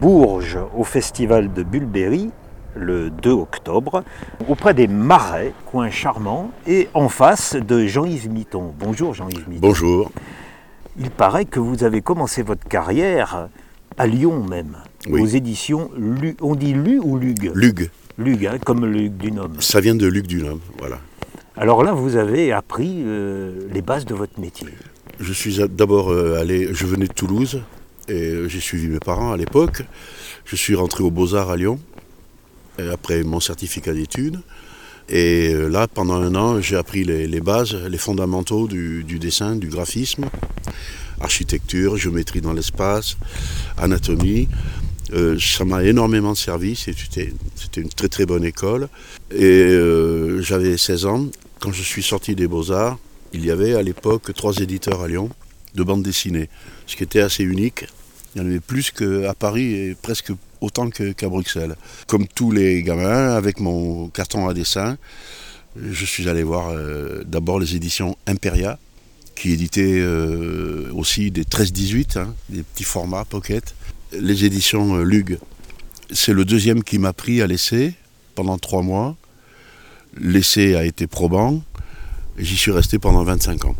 Bourges 0.00 0.58
au 0.76 0.84
festival 0.84 1.52
de 1.52 1.62
Bulberry 1.62 2.30
le 2.76 3.10
2 3.10 3.30
octobre, 3.32 4.04
auprès 4.48 4.72
des 4.72 4.86
Marais, 4.86 5.52
coin 5.66 5.90
charmant, 5.90 6.52
et 6.66 6.88
en 6.94 7.08
face 7.08 7.56
de 7.56 7.86
Jean-Yves 7.86 8.30
Mitton. 8.30 8.72
Bonjour 8.78 9.14
Jean-Yves 9.14 9.48
Mitton. 9.48 9.60
Bonjour. 9.66 10.12
Il 11.00 11.10
paraît 11.10 11.44
que 11.46 11.58
vous 11.58 11.82
avez 11.82 12.00
commencé 12.02 12.42
votre 12.42 12.68
carrière 12.68 13.48
à 13.96 14.06
Lyon 14.06 14.44
même, 14.44 14.76
Oui. 15.08 15.20
aux 15.22 15.26
éditions 15.26 15.90
Lu- 15.96 16.36
On 16.40 16.54
dit 16.54 16.72
Lu 16.74 17.00
ou 17.02 17.16
Lug 17.18 17.50
Lug, 17.54 17.90
Lug, 18.18 18.46
hein, 18.46 18.58
comme 18.64 18.86
Lug 18.86 19.16
du 19.16 19.32
Nom. 19.32 19.48
ça 19.58 19.80
vient 19.80 19.96
de 19.96 20.06
Luc 20.06 20.28
Dunhomme, 20.28 20.60
voilà. 20.78 20.98
Alors 21.56 21.82
là, 21.82 21.92
vous 21.92 22.14
avez 22.14 22.52
appris 22.52 23.02
euh, 23.04 23.66
les 23.72 23.82
bases 23.82 24.04
de 24.04 24.14
votre 24.14 24.38
métier. 24.38 24.68
Je 25.18 25.32
suis 25.32 25.58
d'abord 25.68 26.12
euh, 26.12 26.38
allé, 26.40 26.68
je 26.72 26.86
venais 26.86 27.06
de 27.08 27.12
Toulouse, 27.12 27.62
euh, 28.10 28.48
j'ai 28.48 28.60
suivi 28.60 28.88
mes 28.88 29.00
parents 29.00 29.32
à 29.32 29.36
l'époque. 29.36 29.82
Je 30.44 30.56
suis 30.56 30.74
rentré 30.74 31.02
aux 31.04 31.10
Beaux-Arts 31.10 31.50
à 31.50 31.56
Lyon, 31.56 31.78
et 32.78 32.88
après 32.88 33.22
mon 33.22 33.40
certificat 33.40 33.92
d'études. 33.92 34.40
Et 35.08 35.52
euh, 35.54 35.68
là, 35.68 35.88
pendant 35.88 36.16
un 36.16 36.34
an, 36.34 36.60
j'ai 36.60 36.76
appris 36.76 37.04
les, 37.04 37.40
bases, 37.40 37.74
les 37.74 37.98
fondamentaux 37.98 38.68
du, 38.68 39.18
dessin, 39.18 39.56
du 39.56 39.68
graphisme, 39.68 40.26
architecture, 41.20 41.96
géométrie 41.96 42.40
dans 42.40 42.52
l'espace, 42.52 43.16
anatomie. 43.78 44.48
Euh, 45.14 45.38
ça 45.40 45.64
m'a 45.64 45.82
énormément 45.84 46.34
servi, 46.34 46.76
c'était 46.76 47.32
une 47.76 47.88
très 47.88 48.08
très 48.08 48.26
bonne 48.26 48.44
école. 48.44 48.88
Et 49.30 49.44
euh, 49.44 50.42
j'avais 50.42 50.76
16 50.76 51.06
ans. 51.06 51.26
Quand 51.60 51.72
je 51.72 51.82
suis 51.82 52.02
sorti 52.02 52.34
des 52.34 52.46
Beaux-Arts, 52.46 52.98
il 53.32 53.44
y 53.44 53.50
avait 53.50 53.74
à 53.74 53.82
l'époque 53.82 54.32
trois 54.34 54.56
éditeurs 54.58 55.00
à 55.00 55.08
Lyon 55.08 55.30
de 55.74 55.82
bande 55.82 56.02
dessinée, 56.02 56.50
ce 56.86 56.96
qui 56.96 57.04
était 57.04 57.20
assez 57.20 57.44
unique. 57.44 57.86
Y 58.38 58.46
avait 58.46 58.60
plus 58.60 58.90
qu'à 58.90 59.34
Paris 59.34 59.74
et 59.74 59.96
presque 60.00 60.32
autant 60.60 60.90
qu'à 60.90 61.28
Bruxelles. 61.28 61.76
Comme 62.06 62.26
tous 62.26 62.50
les 62.50 62.82
gamins, 62.82 63.34
avec 63.34 63.60
mon 63.60 64.08
carton 64.08 64.48
à 64.48 64.54
dessin, 64.54 64.96
je 65.76 66.04
suis 66.04 66.28
allé 66.28 66.42
voir 66.42 66.70
euh, 66.70 67.22
d'abord 67.24 67.60
les 67.60 67.76
éditions 67.76 68.16
Imperia, 68.26 68.78
qui 69.34 69.52
éditaient 69.52 69.98
euh, 70.00 70.90
aussi 70.94 71.30
des 71.30 71.44
13-18, 71.44 72.18
hein, 72.18 72.34
des 72.48 72.62
petits 72.62 72.84
formats 72.84 73.24
pocket. 73.24 73.74
Les 74.12 74.44
éditions 74.44 74.96
euh, 74.96 75.02
Lug, 75.02 75.38
c'est 76.10 76.32
le 76.32 76.44
deuxième 76.44 76.82
qui 76.82 76.98
m'a 76.98 77.12
pris 77.12 77.42
à 77.42 77.46
l'essai 77.46 77.94
pendant 78.34 78.58
trois 78.58 78.82
mois. 78.82 79.16
L'essai 80.18 80.74
a 80.74 80.84
été 80.84 81.06
probant. 81.06 81.62
J'y 82.38 82.56
suis 82.56 82.72
resté 82.72 82.98
pendant 82.98 83.22
25 83.24 83.64
ans. 83.66 83.76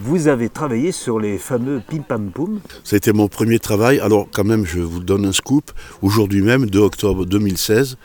Vous 0.00 0.28
avez 0.28 0.48
travaillé 0.48 0.92
sur 0.92 1.18
les 1.18 1.38
fameux 1.38 1.82
Pim 1.84 2.02
Pam 2.02 2.30
Poum. 2.30 2.60
Ça 2.84 2.94
a 2.94 2.98
été 2.98 3.12
mon 3.12 3.26
premier 3.26 3.58
travail. 3.58 3.98
Alors 3.98 4.28
quand 4.32 4.44
même, 4.44 4.64
je 4.64 4.78
vous 4.78 5.00
donne 5.00 5.26
un 5.26 5.32
scoop. 5.32 5.72
Aujourd'hui 6.02 6.40
même, 6.40 6.66
2 6.66 6.78
octobre 6.78 7.26
2016, 7.26 7.96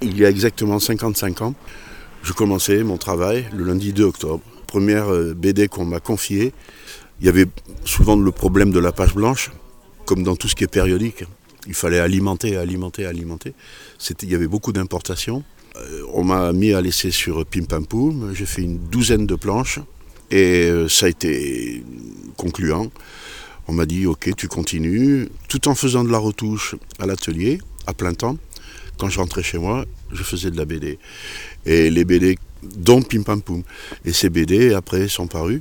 il 0.00 0.18
y 0.18 0.24
a 0.24 0.30
exactement 0.30 0.80
55 0.80 1.42
ans, 1.42 1.54
je 2.24 2.32
commençais 2.32 2.82
mon 2.82 2.96
travail 2.96 3.46
le 3.54 3.64
lundi 3.64 3.92
2 3.92 4.02
octobre. 4.02 4.42
Première 4.66 5.12
euh, 5.12 5.32
BD 5.32 5.68
qu'on 5.68 5.84
m'a 5.84 6.00
confiée. 6.00 6.52
Il 7.20 7.26
y 7.26 7.28
avait 7.28 7.46
souvent 7.84 8.16
le 8.16 8.32
problème 8.32 8.72
de 8.72 8.80
la 8.80 8.90
page 8.90 9.14
blanche, 9.14 9.52
comme 10.06 10.24
dans 10.24 10.34
tout 10.34 10.48
ce 10.48 10.56
qui 10.56 10.64
est 10.64 10.72
périodique. 10.72 11.24
Il 11.68 11.74
fallait 11.74 12.00
alimenter, 12.00 12.56
alimenter, 12.56 13.06
alimenter. 13.06 13.54
Il 14.22 14.30
y 14.30 14.34
avait 14.34 14.48
beaucoup 14.48 14.72
d'importations. 14.72 15.44
Euh, 15.76 16.02
on 16.12 16.24
m'a 16.24 16.52
mis 16.52 16.72
à 16.72 16.80
laisser 16.80 17.12
sur 17.12 17.46
Pim 17.46 17.64
Pam 17.64 17.86
Poum. 17.86 18.32
J'ai 18.34 18.46
fait 18.46 18.62
une 18.62 18.78
douzaine 18.78 19.26
de 19.26 19.36
planches 19.36 19.78
et 20.30 20.64
euh, 20.68 20.88
ça 20.88 21.06
a 21.06 21.08
été 21.08 21.82
concluant. 22.36 22.90
On 23.66 23.72
m'a 23.72 23.86
dit 23.86 24.06
ok 24.06 24.30
tu 24.36 24.48
continues, 24.48 25.28
tout 25.48 25.68
en 25.68 25.74
faisant 25.74 26.04
de 26.04 26.10
la 26.10 26.18
retouche 26.18 26.74
à 26.98 27.06
l'atelier, 27.06 27.58
à 27.86 27.92
plein 27.94 28.14
temps. 28.14 28.36
Quand 28.98 29.08
je 29.08 29.18
rentrais 29.20 29.42
chez 29.42 29.58
moi, 29.58 29.84
je 30.12 30.22
faisais 30.22 30.50
de 30.50 30.56
la 30.56 30.64
BD. 30.64 30.98
Et 31.66 31.88
les 31.90 32.04
BD, 32.04 32.36
dont 32.76 33.00
Pim 33.02 33.22
Pam 33.22 33.40
Poum. 33.42 33.62
Et 34.04 34.12
ces 34.12 34.28
BD, 34.28 34.74
après, 34.74 35.06
sont 35.06 35.28
parus 35.28 35.60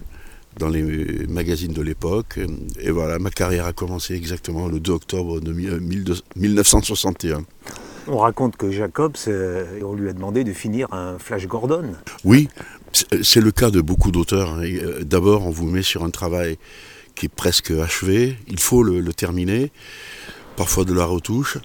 dans 0.58 0.70
les 0.70 0.82
magazines 1.28 1.72
de 1.74 1.84
l'époque. 1.84 2.40
Et 2.80 2.90
voilà, 2.90 3.20
ma 3.20 3.30
carrière 3.30 3.66
a 3.68 3.74
commencé 3.74 4.16
exactement 4.16 4.68
le 4.68 4.80
2 4.80 4.92
octobre 4.92 5.40
de 5.40 5.54
mi- 5.54 5.68
euh, 5.68 5.80
1200 5.80 6.24
1961. 6.36 7.44
On 8.08 8.18
raconte 8.18 8.56
que 8.58 8.72
Jacobs, 8.72 9.18
on 9.28 9.94
lui 9.94 10.10
a 10.10 10.14
demandé 10.14 10.44
de 10.44 10.54
finir 10.54 10.88
un 10.94 11.20
Flash 11.20 11.46
Gordon. 11.46 11.94
Oui, 12.24 12.48
c'est 12.98 13.24
c'est 13.24 13.42
le 13.42 13.52
cas 13.52 13.70
de 13.72 13.82
beaucoup 13.82 14.12
d'auteurs. 14.12 14.50
hein. 14.54 14.62
Euh, 14.64 15.04
D'abord, 15.04 15.46
on 15.46 15.52
vous 15.52 15.68
met 15.68 15.84
sur 15.84 16.04
un 16.04 16.10
travail 16.10 16.58
qui 17.16 17.26
est 17.28 17.36
presque 17.44 17.72
achevé. 17.72 18.38
Il 18.48 18.60
faut 18.60 18.84
le, 18.84 19.00
le 19.00 19.14
terminer. 19.14 19.72
Parfois 20.56 20.86
de 20.86 20.94
la 20.94 21.06
retouche. 21.06 21.60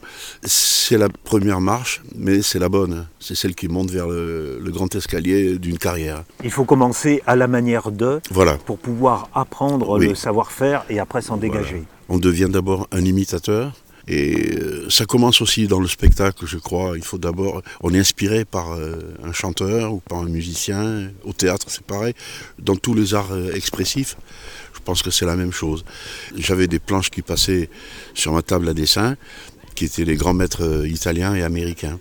C'est 0.45 0.99
la 0.99 1.09
première 1.09 1.63
marche, 1.63 2.03
mais 2.15 2.43
c'est 2.43 2.59
la 2.59 2.69
bonne. 2.69 3.07
C'est 3.21 3.35
celle 3.35 3.55
qui 3.55 3.69
monte 3.69 3.91
vers 3.91 4.07
le, 4.07 4.59
le 4.63 4.71
grand 4.71 4.95
escalier 4.95 5.59
d'une 5.59 5.79
carrière. 5.79 6.25
Il 6.45 6.51
faut 6.51 6.65
commencer 6.67 7.23
à 7.27 7.35
la 7.35 7.47
manière 7.47 7.91
de 7.91 8.21
Voilà. 8.31 8.55
pour 8.67 8.77
pouvoir 8.79 9.31
apprendre 9.35 9.99
Oui. 9.99 10.09
le 10.09 10.15
savoir-faire 10.15 10.85
et 10.91 10.99
après 10.99 11.23
s'en 11.23 11.39
dégager. 11.39 11.85
On 12.11 12.19
devient 12.19 12.49
d'abord 12.51 12.87
un 12.93 13.03
imitateur. 13.03 13.73
Et 14.09 14.57
euh, 14.57 14.91
ça 14.91 15.05
commence 15.05 15.41
aussi 15.41 15.67
dans 15.67 15.81
le 15.81 15.89
spectacle, 15.89 16.47
je 16.47 16.59
crois. 16.59 16.97
Il 16.97 17.05
faut 17.05 17.19
d'abord. 17.19 17.63
On 17.83 17.95
est 17.95 17.99
inspiré 17.99 18.45
par 18.45 18.73
euh, 18.73 18.99
un 19.23 19.33
chanteur 19.33 19.93
ou 19.93 20.01
par 20.01 20.19
un 20.19 20.29
musicien. 20.29 21.11
Au 21.25 21.33
théâtre, 21.33 21.67
c'est 21.69 21.85
pareil. 21.85 22.15
Dans 22.59 22.77
tous 22.77 22.95
les 22.95 23.15
arts 23.15 23.33
euh, 23.33 23.53
expressifs, 23.55 24.17
je 24.75 24.81
pense 24.81 25.03
que 25.03 25.11
c'est 25.11 25.27
la 25.27 25.37
même 25.37 25.53
chose. 25.53 25.85
J'avais 26.37 26.67
des 26.67 26.79
planches 26.79 27.11
qui 27.11 27.23
passaient 27.23 27.71
sur 28.15 28.33
ma 28.33 28.43
table 28.43 28.69
à 28.69 28.75
dessin, 28.75 29.17
qui 29.75 29.85
étaient 29.85 30.05
les 30.05 30.17
grands 30.17 30.35
maîtres 30.35 30.87
italiens 30.87 31.35
et 31.35 31.43
américains. 31.43 31.99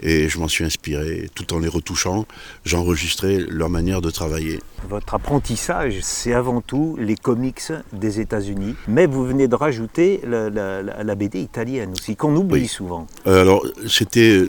Et 0.00 0.28
je 0.28 0.38
m'en 0.38 0.48
suis 0.48 0.64
inspiré. 0.64 1.28
Tout 1.34 1.54
en 1.54 1.58
les 1.60 1.68
retouchant, 1.68 2.26
j'enregistrais 2.64 3.38
leur 3.48 3.70
manière 3.70 4.00
de 4.00 4.10
travailler. 4.10 4.58
Votre 4.88 5.14
apprentissage, 5.14 5.98
c'est 6.02 6.32
avant 6.32 6.60
tout 6.60 6.96
les 7.00 7.16
comics 7.16 7.62
des 7.92 8.20
États-Unis, 8.20 8.74
mais 8.88 9.06
vous 9.06 9.24
venez 9.24 9.48
de 9.48 9.54
rajouter 9.54 10.20
la, 10.26 10.50
la- 10.50 10.82
la- 10.82 11.04
la 11.04 11.14
BD 11.14 11.40
italienne 11.40 11.92
aussi, 11.92 12.16
qu'on 12.16 12.34
oublie 12.36 12.62
Oui. 12.62 12.68
souvent. 12.68 13.06
Euh, 13.26 13.40
alors, 13.42 13.64
c'était 13.86 14.42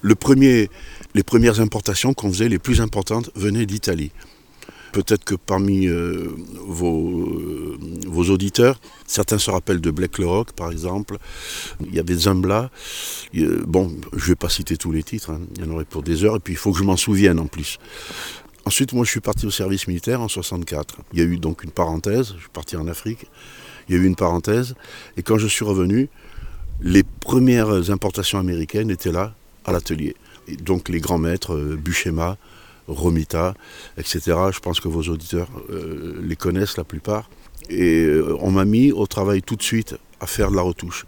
le 0.00 0.14
premier, 0.14 0.70
les 1.14 1.22
premières 1.22 1.60
importations 1.60 2.14
qu'on 2.14 2.28
faisait, 2.30 2.48
les 2.48 2.58
plus 2.58 2.80
importantes, 2.80 3.30
venaient 3.34 3.66
d'Italie. 3.66 4.12
Peut-être 4.94 5.24
que 5.24 5.34
parmi 5.34 5.88
euh, 5.88 6.30
vos, 6.68 7.26
euh, 7.26 7.76
vos 8.06 8.30
auditeurs, 8.30 8.78
certains 9.08 9.38
se 9.38 9.50
rappellent 9.50 9.80
de 9.80 9.90
Black 9.90 10.18
Le 10.18 10.26
Rock, 10.28 10.52
par 10.52 10.70
exemple. 10.70 11.18
Il 11.84 11.92
y 11.92 11.98
avait 11.98 12.14
Zambla. 12.14 12.70
Bon, 13.66 13.92
je 14.12 14.22
ne 14.22 14.28
vais 14.28 14.34
pas 14.36 14.48
citer 14.48 14.76
tous 14.76 14.92
les 14.92 15.02
titres, 15.02 15.32
hein. 15.32 15.40
il 15.56 15.64
y 15.64 15.68
en 15.68 15.72
aurait 15.72 15.84
pour 15.84 16.04
des 16.04 16.24
heures, 16.24 16.36
et 16.36 16.38
puis 16.38 16.52
il 16.52 16.56
faut 16.56 16.70
que 16.70 16.78
je 16.78 16.84
m'en 16.84 16.96
souvienne 16.96 17.40
en 17.40 17.48
plus. 17.48 17.80
Ensuite, 18.66 18.92
moi, 18.92 19.04
je 19.04 19.10
suis 19.10 19.20
parti 19.20 19.46
au 19.46 19.50
service 19.50 19.88
militaire 19.88 20.20
en 20.20 20.28
64. 20.28 20.98
Il 21.12 21.18
y 21.18 21.22
a 21.22 21.24
eu 21.24 21.38
donc 21.38 21.64
une 21.64 21.72
parenthèse, 21.72 22.34
je 22.36 22.42
suis 22.42 22.50
parti 22.52 22.76
en 22.76 22.86
Afrique. 22.86 23.26
Il 23.88 23.96
y 23.96 23.98
a 23.98 24.00
eu 24.00 24.06
une 24.06 24.14
parenthèse, 24.14 24.76
et 25.16 25.24
quand 25.24 25.38
je 25.38 25.48
suis 25.48 25.64
revenu, 25.64 26.08
les 26.80 27.02
premières 27.02 27.90
importations 27.90 28.38
américaines 28.38 28.92
étaient 28.92 29.10
là, 29.10 29.34
à 29.64 29.72
l'atelier. 29.72 30.14
Donc 30.62 30.88
les 30.88 31.00
grands 31.00 31.18
maîtres, 31.18 31.54
euh, 31.54 31.76
Buchema, 31.76 32.36
Romita, 32.88 33.54
etc., 33.96 34.20
je 34.52 34.60
pense 34.60 34.80
que 34.80 34.88
vos 34.88 35.02
auditeurs 35.02 35.48
euh, 35.70 36.20
les 36.22 36.36
connaissent 36.36 36.76
la 36.76 36.84
plupart. 36.84 37.30
Et 37.70 38.04
euh, 38.04 38.36
on 38.40 38.50
m'a 38.50 38.64
mis 38.64 38.92
au 38.92 39.06
travail 39.06 39.42
tout 39.42 39.56
de 39.56 39.62
suite 39.62 39.96
à 40.20 40.26
faire 40.26 40.50
de 40.50 40.56
la 40.56 40.62
retouche. 40.62 41.06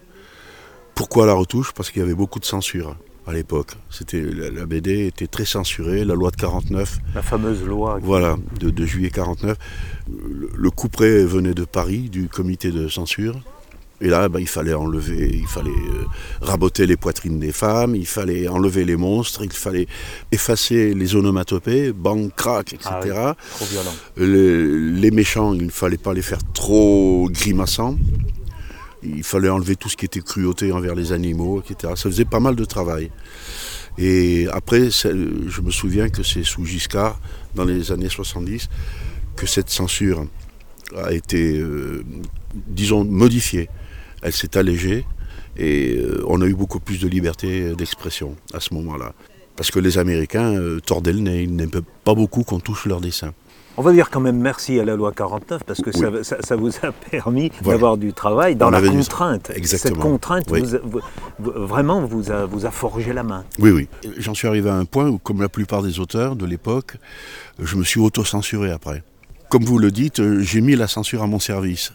Pourquoi 0.95 1.27
la 1.27 1.35
retouche? 1.35 1.73
Parce 1.73 1.91
qu'il 1.91 2.01
y 2.01 2.05
avait 2.05 2.15
beaucoup 2.15 2.41
de 2.41 2.47
censure 2.47 2.97
à 3.27 3.33
l'époque. 3.33 3.73
C'était 3.91 4.21
la, 4.21 4.51
la 4.51 4.67
BD 4.67 5.07
était 5.07 5.27
très 5.27 5.45
censurée, 5.45 6.05
la 6.05 6.15
loi 6.15 6.31
de 6.31 6.37
49 6.37 6.99
La 7.15 7.23
fameuse 7.23 7.63
loi. 7.65 7.99
voilà, 8.03 8.37
de, 8.61 8.71
de 8.71 8.87
juillet 8.87 9.11
49. 9.11 9.59
Le, 10.09 10.49
le 10.57 10.71
couperet 10.71 11.25
venait 11.25 11.53
de 11.55 11.65
Paris, 11.65 12.09
du 12.09 12.29
comité 12.29 12.71
de 12.71 12.89
censure. 12.89 13.41
Et 14.03 14.09
là, 14.09 14.29
ben, 14.29 14.41
il 14.41 14.47
fallait 14.49 14.75
enlever, 14.75 15.31
il 15.41 15.47
fallait 15.47 15.71
euh, 15.71 16.05
raboter 16.43 16.87
les 16.87 16.99
poitrines 16.99 17.39
des 17.39 17.53
femmes, 17.53 17.97
il 17.97 18.07
fallait 18.07 18.47
enlever 18.47 18.85
les 18.85 18.97
monstres, 18.97 19.43
il 19.43 19.51
fallait 19.53 19.87
effacer 20.31 20.93
les 20.95 21.15
onomatopées, 21.17 21.93
bang, 21.93 22.31
crack, 22.37 22.75
etc. 22.75 22.91
Ah 22.93 23.01
oui, 23.03 23.11
trop 23.57 23.65
violent. 23.65 23.95
Le- 24.17 24.91
les 24.91 25.11
méchants, 25.11 25.55
il 25.55 25.65
ne 25.67 25.71
fallait 25.71 25.97
pas 25.97 26.13
les 26.13 26.21
faire 26.21 26.41
trop 26.53 27.29
grimaçants. 27.31 27.97
Il 29.03 29.23
fallait 29.23 29.49
enlever 29.49 29.77
tout 29.77 29.89
ce 29.89 29.97
qui 29.97 30.05
était 30.05 30.21
cruauté 30.21 30.73
envers 30.73 30.95
les 30.95 31.13
animaux, 31.13 31.63
etc. 31.63 31.95
Ça 31.97 32.11
faisait 32.11 32.25
pas 32.27 32.41
mal 32.41 32.55
de 32.55 32.65
travail. 32.67 33.11
Et 33.99 34.47
après, 34.53 34.91
c'est- 34.91 35.13
je 35.49 35.61
me 35.63 35.71
souviens 35.71 36.11
que 36.11 36.23
c'est 36.23 36.45
sous 36.45 36.67
Giscard, 36.67 37.19
dans 37.55 37.65
les 37.65 37.93
années 37.93 38.11
70, 38.11 38.69
que 39.37 39.47
cette 39.47 39.71
censure 39.71 40.27
a 40.97 41.13
été, 41.15 41.59
euh, 41.59 42.05
disons, 42.55 43.05
modifiée. 43.05 43.71
Elle 44.27 44.33
s'est 44.33 44.59
allégée 44.59 45.05
et 45.57 45.97
euh, 45.99 46.21
on 46.27 46.41
a 46.43 46.47
eu 46.47 46.55
beaucoup 46.55 46.81
plus 46.81 46.99
de 47.01 47.07
liberté 47.07 47.75
d'expression 47.77 48.35
à 48.53 48.59
ce 48.59 48.75
moment-là. 48.75 49.13
Parce 49.55 49.71
que 49.71 49.79
les 49.79 49.99
Américains 49.99 50.53
euh, 50.59 50.81
tordaient 50.81 51.13
le 51.13 51.21
nez, 51.21 51.45
ils 51.45 51.55
n'aimaient 51.55 51.71
pas 52.03 52.15
beaucoup 52.15 52.43
qu'on 52.43 52.59
touche 52.59 52.87
leur 52.87 53.01
dessin. 53.01 53.33
On 53.77 53.83
va 53.83 53.93
dire 53.93 54.11
quand 54.11 54.19
même 54.21 54.39
merci 54.41 54.81
à 54.81 54.85
la 54.85 54.97
loi 54.97 55.13
49 55.13 55.63
parce 55.65 55.81
que 55.81 55.93
ça, 55.93 56.11
ça- 56.25 56.39
ça 56.43 56.57
vous 56.57 56.71
a 56.83 56.91
permis 56.91 57.53
d'avoir 57.63 57.97
du 57.99 58.13
travail 58.13 58.57
dans 58.57 58.67
On 58.69 58.71
la 58.71 58.81
du- 58.81 58.89
contrainte. 58.91 59.53
Exactement. 59.55 59.95
Cette 59.95 60.03
contrainte, 60.03 60.47
Oui. 60.51 60.61
vous 60.61 60.75
a- 60.75 60.79
vous- 60.83 61.01
vous- 61.39 61.53
vraiment, 61.67 62.05
vous 62.05 62.33
a, 62.33 62.47
vous 62.47 62.67
a 62.67 62.71
forgé 62.73 63.13
la 63.13 63.23
main. 63.23 63.45
Oui, 63.61 63.71
oui. 63.71 63.89
J'en 64.19 64.35
suis 64.35 64.49
arrivé 64.49 64.69
à 64.71 64.75
un 64.75 64.87
point 64.87 65.09
où, 65.09 65.19
comme 65.19 65.41
la 65.41 65.49
plupart 65.51 65.83
des 65.83 66.01
auteurs 66.01 66.35
de 66.35 66.47
l'époque, 66.47 66.97
je 67.63 67.77
me 67.77 67.85
suis 67.85 68.01
auto-censuré 68.01 68.73
après. 68.73 69.05
Comme 69.49 69.65
vous 69.65 69.79
le 69.79 69.93
dites, 69.93 70.19
euh, 70.19 70.41
j'ai 70.43 70.61
mis 70.61 70.75
la 70.75 70.89
censure 70.89 71.23
à 71.23 71.27
mon 71.27 71.39
service. 71.39 71.93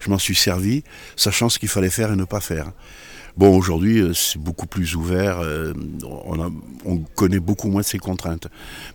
Je 0.00 0.08
m'en 0.08 0.18
suis 0.18 0.36
servi, 0.36 0.84
sachant 1.16 1.48
ce 1.48 1.58
qu'il 1.58 1.68
fallait 1.68 1.90
faire 1.90 2.12
et 2.12 2.16
ne 2.16 2.24
pas 2.24 2.40
faire. 2.40 2.70
Bon, 3.36 3.56
aujourd'hui, 3.56 3.98
euh, 3.98 4.14
c'est 4.14 4.38
beaucoup 4.38 4.66
plus 4.66 4.94
ouvert, 4.94 5.40
euh, 5.40 5.72
on, 6.04 6.98
connaît 7.16 7.40
beaucoup 7.40 7.68
moins 7.68 7.82
ces 7.82 7.98
contraintes. 7.98 8.46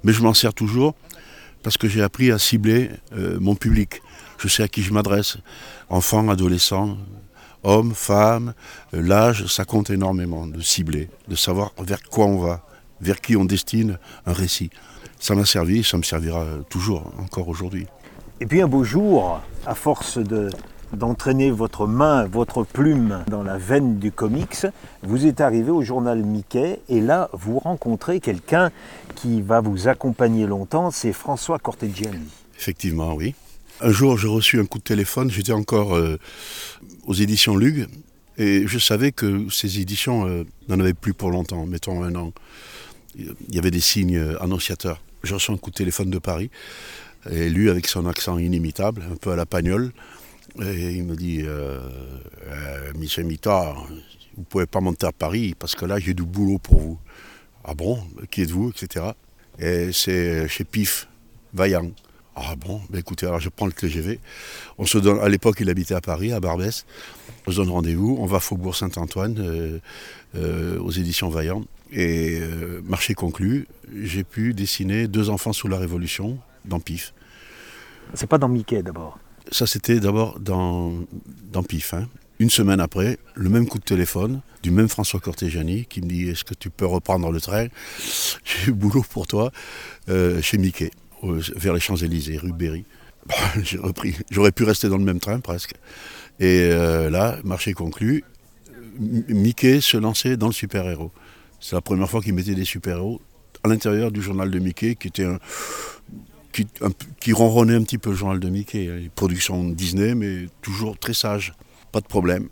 Mais 0.03 0.13
je 0.13 0.21
m'en 0.21 0.33
sers 0.33 0.53
toujours 0.53 0.95
parce 1.63 1.77
que 1.77 1.89
j'ai 1.89 2.01
appris 2.01 2.31
à 2.31 2.37
cibler 2.37 2.91
mon 3.11 3.55
public. 3.55 4.01
Je 4.37 4.47
sais 4.47 4.63
à 4.63 4.67
qui 4.69 4.83
je 4.83 4.93
m'adresse. 4.93 5.37
Enfants, 5.89 6.29
adolescents, 6.29 6.97
hommes, 7.63 7.93
femmes, 7.93 8.53
l'âge, 8.93 9.47
ça 9.47 9.65
compte 9.65 9.89
énormément 9.89 10.47
de 10.47 10.61
cibler, 10.61 11.09
de 11.27 11.35
savoir 11.35 11.71
vers 11.79 12.01
quoi 12.03 12.25
on 12.25 12.37
va, 12.37 12.65
vers 13.01 13.19
qui 13.19 13.35
on 13.35 13.43
destine 13.43 13.97
un 14.25 14.33
récit. 14.33 14.69
Ça 15.19 15.35
m'a 15.35 15.45
servi, 15.45 15.83
ça 15.83 15.97
me 15.97 16.03
servira 16.03 16.45
toujours, 16.69 17.11
encore 17.19 17.47
aujourd'hui. 17.47 17.87
Et 18.39 18.45
puis 18.45 18.61
un 18.61 18.67
beau 18.67 18.83
jour, 18.83 19.41
à 19.65 19.75
force 19.75 20.17
de 20.17 20.49
d'entraîner 20.93 21.51
votre 21.51 21.87
main, 21.87 22.25
votre 22.27 22.63
plume 22.63 23.23
dans 23.27 23.43
la 23.43 23.57
veine 23.57 23.99
du 23.99 24.11
comics, 24.11 24.65
vous 25.03 25.25
êtes 25.25 25.41
arrivé 25.41 25.69
au 25.69 25.81
journal 25.81 26.23
Mickey 26.23 26.79
et 26.89 27.01
là 27.01 27.29
vous 27.33 27.59
rencontrez 27.59 28.19
quelqu'un 28.19 28.71
qui 29.15 29.41
va 29.41 29.61
vous 29.61 29.87
accompagner 29.87 30.45
longtemps, 30.45 30.91
c'est 30.91 31.13
François 31.13 31.59
Corteggiani. 31.59 32.25
Effectivement, 32.57 33.13
oui. 33.13 33.35
Un 33.81 33.91
jour, 33.91 34.17
j'ai 34.17 34.27
reçu 34.27 34.59
un 34.59 34.65
coup 34.65 34.79
de 34.79 34.83
téléphone, 34.83 35.29
j'étais 35.29 35.51
encore 35.51 35.95
euh, 35.95 36.17
aux 37.05 37.13
éditions 37.13 37.55
Lug, 37.55 37.87
et 38.37 38.65
je 38.65 38.79
savais 38.79 39.11
que 39.11 39.49
ces 39.51 39.79
éditions 39.79 40.27
euh, 40.27 40.45
n'en 40.67 40.79
avaient 40.79 40.93
plus 40.93 41.13
pour 41.13 41.29
longtemps, 41.29 41.65
mettons 41.67 42.03
un 42.03 42.15
an. 42.15 42.33
Il 43.15 43.35
y 43.49 43.59
avait 43.59 43.71
des 43.71 43.79
signes 43.79 44.17
euh, 44.17 44.41
annonciateurs. 44.41 45.01
J'ai 45.27 45.33
reçu 45.33 45.51
un 45.51 45.57
coup 45.57 45.71
de 45.71 45.75
téléphone 45.75 46.09
de 46.09 46.19
Paris, 46.19 46.49
et 47.29 47.49
lui, 47.49 47.69
avec 47.69 47.87
son 47.87 48.05
accent 48.05 48.37
inimitable, 48.37 49.03
un 49.11 49.17
peu 49.17 49.31
à 49.31 49.35
la 49.35 49.45
pagnole, 49.45 49.91
et 50.61 50.91
il 50.91 51.03
me 51.03 51.17
dit 51.17 51.41
euh, 51.43 51.79
Euh, 52.47 52.93
Michel 52.95 53.25
Mitard, 53.25 53.87
vous 54.37 54.43
pouvez 54.43 54.65
pas 54.65 54.79
monter 54.79 55.05
à 55.05 55.11
Paris 55.11 55.53
parce 55.59 55.75
que 55.75 55.83
là, 55.85 55.99
j'ai 55.99 56.13
du 56.13 56.23
boulot 56.23 56.59
pour 56.59 56.79
vous. 56.79 56.99
Ah 57.65 57.73
bon? 57.73 57.99
Qui 58.31 58.43
êtes-vous? 58.43 58.69
Etc. 58.69 59.05
Et 59.59 59.91
c'est 59.91 60.47
chez 60.47 60.63
PIF, 60.63 61.09
Vaillant. 61.53 61.91
Ah 62.35 62.55
bon, 62.55 62.79
ben 62.89 62.99
écoutez, 62.99 63.25
alors 63.25 63.39
je 63.39 63.49
prends 63.49 63.65
le 63.65 63.71
TGV. 63.73 64.19
On 64.77 64.85
se 64.85 64.99
donne, 64.99 65.19
à 65.19 65.27
l'époque, 65.27 65.57
il 65.59 65.69
habitait 65.69 65.95
à 65.95 66.01
Paris, 66.01 66.31
à 66.31 66.39
Barbès. 66.39 66.85
On 67.47 67.51
se 67.51 67.57
donne 67.57 67.71
rendez-vous, 67.71 68.15
on 68.19 68.27
va 68.27 68.39
Faubourg 68.39 68.75
Saint-Antoine, 68.75 69.35
euh, 69.39 69.79
euh, 70.35 70.79
aux 70.79 70.91
éditions 70.91 71.29
Vaillant. 71.29 71.63
Et 71.91 72.39
euh, 72.41 72.81
marché 72.83 73.13
conclu, 73.13 73.67
j'ai 73.95 74.23
pu 74.23 74.53
dessiner 74.53 75.07
deux 75.07 75.29
enfants 75.29 75.53
sous 75.53 75.67
la 75.67 75.77
Révolution 75.77 76.37
dans 76.65 76.79
PIF. 76.79 77.13
C'est 78.13 78.27
pas 78.27 78.37
dans 78.37 78.49
Mickey 78.49 78.81
d'abord. 78.83 79.19
Ça, 79.51 79.65
c'était 79.67 79.99
d'abord 79.99 80.39
dans, 80.39 80.93
dans 81.51 81.63
PIF. 81.63 81.93
hein. 81.93 82.07
Une 82.39 82.49
semaine 82.49 82.79
après, 82.79 83.17
le 83.35 83.49
même 83.49 83.67
coup 83.67 83.79
de 83.79 83.83
téléphone 83.83 84.41
du 84.61 84.69
même 84.69 84.89
François 84.89 85.19
Cortégiani 85.19 85.85
qui 85.85 86.01
me 86.01 86.07
dit 86.07 86.27
Est-ce 86.29 86.43
que 86.43 86.53
tu 86.53 86.69
peux 86.69 86.85
reprendre 86.85 87.31
le 87.31 87.39
train? 87.41 87.67
J'ai 88.43 88.65
du 88.65 88.73
boulot 88.73 89.03
pour 89.09 89.25
toi 89.27 89.51
euh, 90.09 90.41
chez 90.41 90.57
Mickey, 90.57 90.91
vers 91.23 91.73
les 91.73 91.79
Champs-Élysées, 91.79 92.37
rue 92.37 92.53
Berry. 92.53 92.85
Bon, 93.27 93.61
J'ai 93.63 93.77
repris. 93.77 94.15
J'aurais 94.31 94.53
pu 94.53 94.63
rester 94.63 94.87
dans 94.87 94.97
le 94.97 95.03
même 95.03 95.19
train 95.19 95.39
presque. 95.41 95.73
Et 96.39 96.69
euh, 96.71 97.09
là, 97.09 97.37
marché 97.43 97.73
conclu, 97.73 98.23
Mickey 98.99 99.81
se 99.81 99.97
lançait 99.97 100.37
dans 100.37 100.47
le 100.47 100.53
super-héros. 100.53 101.11
C'est 101.59 101.75
la 101.75 101.81
première 101.81 102.09
fois 102.09 102.21
qu'il 102.21 102.33
mettait 102.33 102.55
des 102.55 102.65
super-héros 102.65 103.21
à 103.63 103.67
l'intérieur 103.69 104.11
du 104.11 104.21
journal 104.21 104.51
de 104.51 104.59
Mickey, 104.59 104.95
qui 104.95 105.07
était 105.07 105.25
un, 105.25 105.39
qui, 106.53 106.67
un 106.81 106.91
peu- 106.91 107.05
qui 107.19 107.33
ronronnait 107.33 107.75
un 107.75 107.83
petit 107.83 107.97
peu 107.97 108.11
le 108.11 108.15
journal 108.15 108.39
de 108.39 108.49
Mickey. 108.49 108.87
hein. 108.89 109.07
Production 109.15 109.63
Disney, 109.69 110.15
mais 110.15 110.47
toujours 110.61 110.97
très 110.97 111.13
sage, 111.13 111.53
pas 111.91 111.99
de 112.01 112.07
problème. 112.07 112.49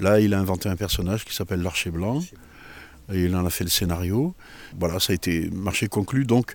Là, 0.00 0.18
il 0.20 0.34
a 0.34 0.40
inventé 0.40 0.68
un 0.68 0.76
personnage 0.76 1.24
qui 1.24 1.34
s'appelle 1.34 1.62
l'Archer 1.62 1.90
Blanc. 1.90 2.20
Et 3.12 3.24
il 3.24 3.36
en 3.36 3.44
a 3.44 3.50
fait 3.50 3.64
le 3.64 3.70
scénario. 3.70 4.34
Voilà, 4.80 4.98
ça 4.98 5.12
a 5.12 5.14
été 5.14 5.50
marché 5.50 5.88
conclu. 5.88 6.24
Donc, 6.24 6.54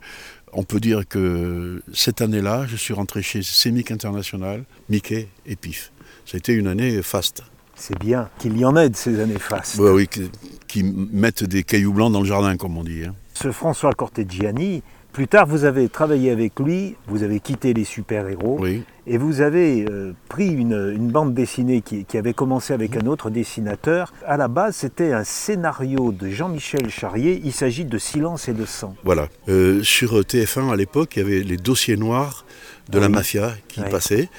on 0.52 0.64
peut 0.64 0.80
dire 0.80 1.08
que 1.08 1.82
cette 1.94 2.22
année-là, 2.22 2.66
je 2.68 2.76
suis 2.76 2.94
rentré 2.94 3.22
chez 3.22 3.44
Sémic 3.44 3.92
International, 3.92 4.66
Mickey 4.90 5.30
et 5.46 5.56
PIF. 5.56 5.92
Ça 6.26 6.36
a 6.36 6.38
été 6.40 6.54
une 6.54 6.66
année 6.68 7.04
faste. 7.04 7.44
C'est 7.76 7.98
bien 8.00 8.30
qu'il 8.40 8.58
y 8.58 8.66
en 8.66 8.76
ait 8.76 8.90
de 8.90 8.96
ces 8.96 9.20
années 9.20 9.38
fastes. 9.38 9.78
Ouais, 9.78 9.92
oui, 9.92 10.10
qui, 10.70 10.84
mettent 10.84 11.44
des 11.44 11.64
cailloux 11.64 11.92
blancs 11.94 12.14
dans 12.14 12.22
le 12.22 12.26
jardin, 12.28 12.56
comme 12.56 12.78
on 12.78 12.84
dit. 12.84 13.04
hein. 13.06 13.14
Ce 13.34 13.52
François 13.52 13.94
Corteggiani, 13.94 14.84
plus 15.14 15.28
tard 15.28 15.48
vous 15.48 15.64
avez 15.66 15.90
travaillé 15.90 16.30
avec 16.30 16.60
lui, 16.60 16.96
vous 17.08 17.24
avez 17.24 17.40
quitté 17.40 17.74
les 17.74 17.84
super-héros 17.86 18.58
Oui, 18.60 18.84
et 19.08 19.18
vous 19.18 19.42
avez 19.42 19.86
euh, 19.90 20.14
pris 20.30 20.50
une, 20.50 20.94
une 20.96 21.10
bande 21.10 21.34
dessinée 21.34 21.82
qui, 21.82 22.06
qui 22.06 22.18
avait 22.18 22.34
commencé 22.34 22.74
avec 22.74 22.96
un 22.96 23.08
autre 23.08 23.30
dessinateur. 23.32 24.14
À 24.28 24.38
la 24.38 24.48
base, 24.48 24.76
c'était 24.76 25.12
un 25.14 25.24
scénario 25.24 26.12
de 26.12 26.30
Jean-Michel 26.30 26.90
Charrier. 26.92 27.42
Il 27.44 27.54
s'agit 27.54 27.86
de 27.86 27.98
Silence 27.98 28.48
et 28.50 28.54
de 28.54 28.66
sang. 28.66 28.96
voilà. 29.04 29.30
Euh, 29.48 29.82
sur 29.84 30.20
TF1, 30.20 30.70
à 30.72 30.76
l'époque, 30.76 31.16
il 31.16 31.20
y 31.20 31.26
avait 31.26 31.40
les 31.44 31.58
dossiers 31.58 31.98
noirs 31.98 32.46
de 32.90 33.00
la 33.00 33.10
mafia 33.10 33.54
qui 33.68 33.82
Oui. 33.82 33.90
passaient. 33.90 34.30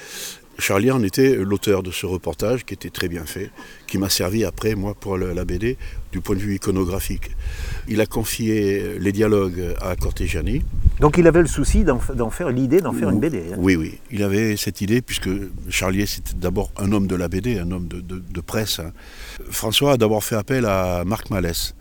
Charlie 0.60 0.90
en 0.90 1.02
était 1.02 1.34
l'auteur 1.36 1.82
de 1.82 1.90
ce 1.90 2.06
reportage 2.06 2.64
qui 2.64 2.74
était 2.74 2.90
très 2.90 3.08
bien 3.08 3.24
fait, 3.24 3.50
qui 3.86 3.98
m'a 3.98 4.08
servi 4.08 4.44
après, 4.44 4.74
moi, 4.74 4.94
pour 4.94 5.18
la 5.18 5.44
BD, 5.44 5.76
du 6.12 6.20
point 6.20 6.36
de 6.36 6.40
vue 6.40 6.54
iconographique. 6.56 7.30
Il 7.88 8.00
a 8.00 8.06
confié 8.06 8.98
les 8.98 9.12
dialogues 9.12 9.74
à 9.80 9.96
Cortegiani. 9.96 10.62
Donc 11.00 11.16
il 11.18 11.26
avait 11.26 11.40
le 11.42 11.48
souci 11.48 11.82
d'en 11.84 12.30
faire 12.30 12.50
l'idée 12.50 12.80
d'en 12.80 12.92
faire 12.92 13.10
une 13.10 13.20
BD. 13.20 13.38
hein. 13.52 13.56
Oui, 13.58 13.74
oui. 13.76 13.98
Il 14.10 14.22
avait 14.22 14.56
cette 14.56 14.80
idée, 14.80 15.02
puisque 15.02 15.30
Charlier, 15.68 16.06
c'était 16.06 16.34
d'abord 16.36 16.70
un 16.76 16.92
homme 16.92 17.06
de 17.06 17.16
la 17.16 17.28
BD, 17.28 17.58
un 17.58 17.70
homme 17.72 17.88
de, 17.88 18.00
de- 18.00 18.22
de 18.28 18.40
presse. 18.40 18.78
hein. 18.80 18.92
François 19.50 19.92
a 19.92 19.96
d'abord 19.96 20.22
fait 20.22 20.36
appel 20.36 20.66
à 20.66 21.04
Marc 21.04 21.30
Mallès. 21.30 21.74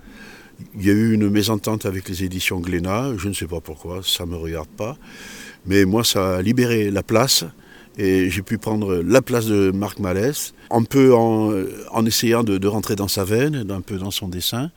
Il 0.76 0.86
y 0.86 0.90
a 0.90 0.94
eu 0.94 1.14
une 1.14 1.30
mésentente 1.30 1.86
avec 1.86 2.10
les 2.10 2.24
éditions 2.24 2.60
Glénat, 2.60 3.12
je 3.18 3.30
ne 3.30 3.34
sais 3.34 3.48
pas 3.48 3.62
pourquoi, 3.62 4.02
ça 4.04 4.26
ne 4.26 4.32
me 4.32 4.36
regarde 4.36 4.68
pas. 4.68 4.98
Mais 5.66 5.86
moi, 5.86 6.04
ça 6.04 6.38
a 6.38 6.42
libéré 6.42 6.92
la 6.92 7.04
place 7.04 7.46
et 7.98 8.30
j'ai 8.30 8.42
pu 8.42 8.58
prendre 8.58 8.96
la 8.96 9.22
place 9.22 9.46
de 9.46 9.72
Marc 9.72 10.00
Mallès, 10.00 10.54
un 10.72 10.84
peu 10.84 11.14
en, 11.14 11.52
en 11.92 12.06
essayant 12.06 12.44
de, 12.44 12.68
rentrer 12.68 12.96
dans 12.96 13.08
sa 13.08 13.24
veine, 13.24 13.70
un 13.70 13.82
peu 13.82 13.98
dans 13.98 14.12
son 14.12 14.28
dessin. 14.28 14.72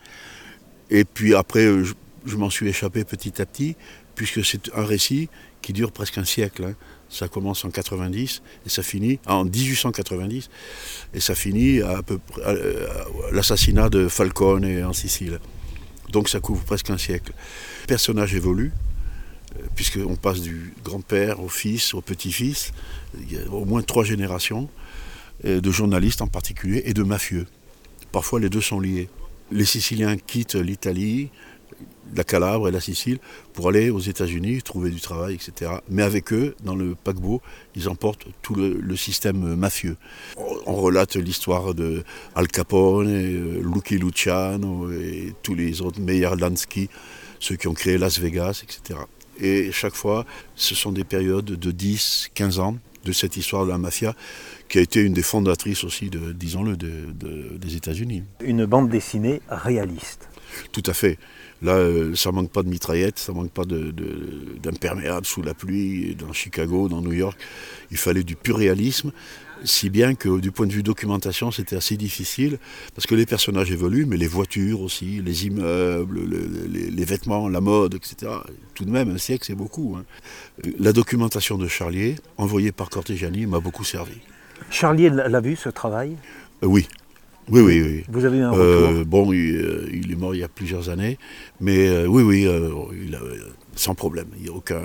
Et 0.91 1.05
puis 1.05 1.35
après, 1.35 1.65
euh, 1.65 1.85
je, 2.27 2.37
m'en 2.37 2.51
suis 2.51 2.69
échappé 2.69 3.05
petit 3.05 3.41
à 3.41 3.47
petit, 3.47 3.77
puisque 4.15 4.45
c'est 4.45 4.71
un 4.75 4.85
récit 4.85 5.29
qui 5.63 5.73
dure 5.73 5.93
presque 5.93 6.19
un 6.19 6.25
siècle. 6.25 6.65
hein. 6.65 6.75
Ça 7.09 7.29
commence 7.29 7.65
en 7.65 7.71
90 7.71 8.43
et 8.65 8.69
ça 8.71 8.83
finit 8.83 9.19
en 9.27 9.45
1890 9.45 10.49
et 11.13 11.21
ça 11.21 11.35
finit 11.35 11.83
à, 11.83 12.03
peu 12.03 12.19
près 12.19 12.43
à 12.43 12.55
l'assassinat 13.33 13.91
de 13.91 14.09
Falcone 14.09 14.83
en 14.83 14.95
Sicile. 14.95 15.39
Donc 16.11 16.29
ça 16.31 16.41
couvre 16.41 16.65
presque 16.65 16.89
un 16.89 16.97
siècle. 16.97 17.33
Le 17.83 17.87
personnage 17.87 18.35
évolue, 18.35 18.73
euh, 18.73 18.92
puisqu'on 19.75 20.17
passe 20.17 20.41
du 20.41 20.75
grand-père 20.85 21.41
au 21.41 21.49
fils, 21.49 21.95
au 21.95 22.01
petit-fils. 22.01 22.73
Il 23.21 23.33
y 23.33 23.39
a 23.39 23.49
au 23.51 23.65
moins 23.65 23.83
trois 23.83 24.05
générations, 24.05 24.69
euh, 25.45 25.61
de 25.61 25.71
journalistes 25.71 26.23
en 26.23 26.29
particulier, 26.29 26.83
et 26.85 26.95
de 26.95 27.03
mafieux. 27.03 27.47
Parfois 28.11 28.41
les 28.41 28.49
deux 28.49 28.61
sont 28.61 28.81
liés. 28.81 29.09
Les 29.51 29.65
Siciliens 29.65 30.17
quittent 30.17 30.55
l'Italie, 30.55 31.31
la 32.15 32.25
Calabre 32.25 32.69
et 32.69 32.71
la 32.71 32.81
Sicile 32.81 33.19
pour 33.53 33.69
aller 33.69 33.91
aux 33.91 33.99
États-Unis, 33.99 34.63
trouver 34.63 34.91
du 34.91 35.01
travail, 35.01 35.35
etc. 35.35 35.73
Mais 35.89 36.03
avec 36.03 36.33
eux, 36.33 36.55
dans 36.63 36.75
le 36.75 36.95
paquebot, 36.95 37.41
ils 37.75 37.89
emportent 37.89 38.27
tout 38.43 38.55
le, 38.55 38.97
système 38.97 39.55
mafieux. 39.57 39.97
On, 40.37 40.57
on 40.67 40.75
relate 40.77 41.17
l'histoire 41.17 41.75
de 41.75 42.05
Al 42.35 42.49
Capone, 42.49 43.09
euh, 43.09 43.63
Lucky 43.63 43.99
Luciano 43.99 44.91
et 44.93 45.35
tous 45.43 45.55
les 45.55 45.81
autres, 45.81 46.01
Meyer 46.01 46.31
Lansky, 46.39 46.89
ceux 47.41 47.57
qui 47.57 47.69
ont 47.69 47.75
créé 47.75 47.99
Las 47.99 48.19
Vegas, 48.19 48.63
etc. 48.63 49.01
Et 49.41 49.73
chaque 49.73 49.95
fois, 49.95 50.25
ce 50.57 50.75
sont 50.75 50.93
des 50.93 51.05
périodes 51.05 51.45
de 51.47 51.71
10, 51.71 52.31
15 52.35 52.59
ans 52.61 52.77
de 53.05 53.13
cette 53.13 53.37
histoire 53.37 53.65
de 53.65 53.71
la 53.71 53.79
mafia, 53.79 54.15
qui 54.69 54.79
a 54.79 54.81
été 54.81 55.01
une 55.01 55.13
des 55.13 55.23
fondatrices 55.23 55.83
aussi, 55.83 56.09
de, 56.09 56.33
disons-le, 56.33 56.77
de- 56.77 57.13
de- 57.13 57.57
des 57.59 57.75
États-Unis. 57.77 58.23
Une 58.45 58.65
bande 58.67 58.89
dessinée 58.89 59.41
réaliste. 59.49 60.29
Tout 60.71 60.83
à 60.87 60.93
fait. 60.93 61.19
Là, 61.63 61.73
euh, 61.77 62.15
ça 62.15 62.31
manque 62.31 62.51
pas 62.51 62.63
de 62.63 62.69
mitraillettes, 62.69 63.19
ça 63.19 63.33
manque 63.33 63.51
pas 63.51 63.65
d'imperméables 63.65 65.27
sous 65.27 65.43
la 65.43 65.55
pluie. 65.55 66.15
Dans 66.15 66.33
Chicago, 66.33 66.89
dans 66.89 67.01
New 67.01 67.13
York, 67.13 67.39
il 67.91 67.97
fallait 67.97 68.25
du 68.25 68.37
pur 68.37 68.57
réalisme. 68.59 69.13
Si 69.65 69.91
bien 69.91 70.15
que 70.15 70.41
du 70.41 70.51
point 70.51 70.67
de 70.67 70.73
vue 70.73 70.83
documentation, 70.83 71.51
c'était 71.51 71.77
assez 71.77 71.97
difficile, 71.97 72.59
parce 72.95 73.07
que 73.07 73.15
les 73.15 73.27
personnages 73.27 73.71
évoluent, 73.71 74.07
mais 74.07 74.17
les 74.17 74.27
voitures 74.27 74.81
aussi, 74.81 75.21
les 75.25 75.47
immeubles, 75.47 76.21
les, 76.71 77.05
vêtements, 77.05 77.49
la 77.49 77.61
mode, 77.61 77.95
etc. 77.95 78.33
Tout 78.75 78.85
de 78.85 78.91
même, 78.91 79.11
un 79.11 79.19
siècle, 79.19 79.45
c'est 79.47 79.55
beaucoup. 79.55 79.97
Hein. 79.97 80.05
La 80.79 80.93
documentation 80.93 81.59
de 81.59 81.69
Charlier, 81.69 82.17
envoyée 82.39 82.73
par 82.73 82.91
Cortégiani, 82.91 83.47
m'a 83.47 83.61
beaucoup 83.61 83.85
servi. 83.85 84.15
Charlier 84.71 85.11
l'a 85.11 85.41
vu, 85.41 85.55
ce 85.57 85.69
travail? 85.69 86.17
Euh, 86.63 86.67
Oui. 86.67 86.89
Oui, 87.49 87.61
oui, 87.61 87.83
oui. 87.83 88.05
Vous 88.09 88.25
avez 88.25 88.39
eu 88.39 88.43
un 88.43 88.51
retour? 88.51 88.65
euh, 88.65 89.05
Bon, 89.05 89.33
il, 89.33 90.13
est 90.13 90.17
mort 90.17 90.33
il 90.35 90.39
y 90.39 90.45
a 90.45 90.49
plusieurs 90.49 90.89
années, 90.91 91.19
mais 91.61 92.07
oui, 92.07 92.23
oui, 92.23 92.49
sans 93.75 93.95
problème. 93.97 94.29
Il 94.37 94.45
n'y 94.45 94.49
a 94.49 94.53
aucun 94.53 94.81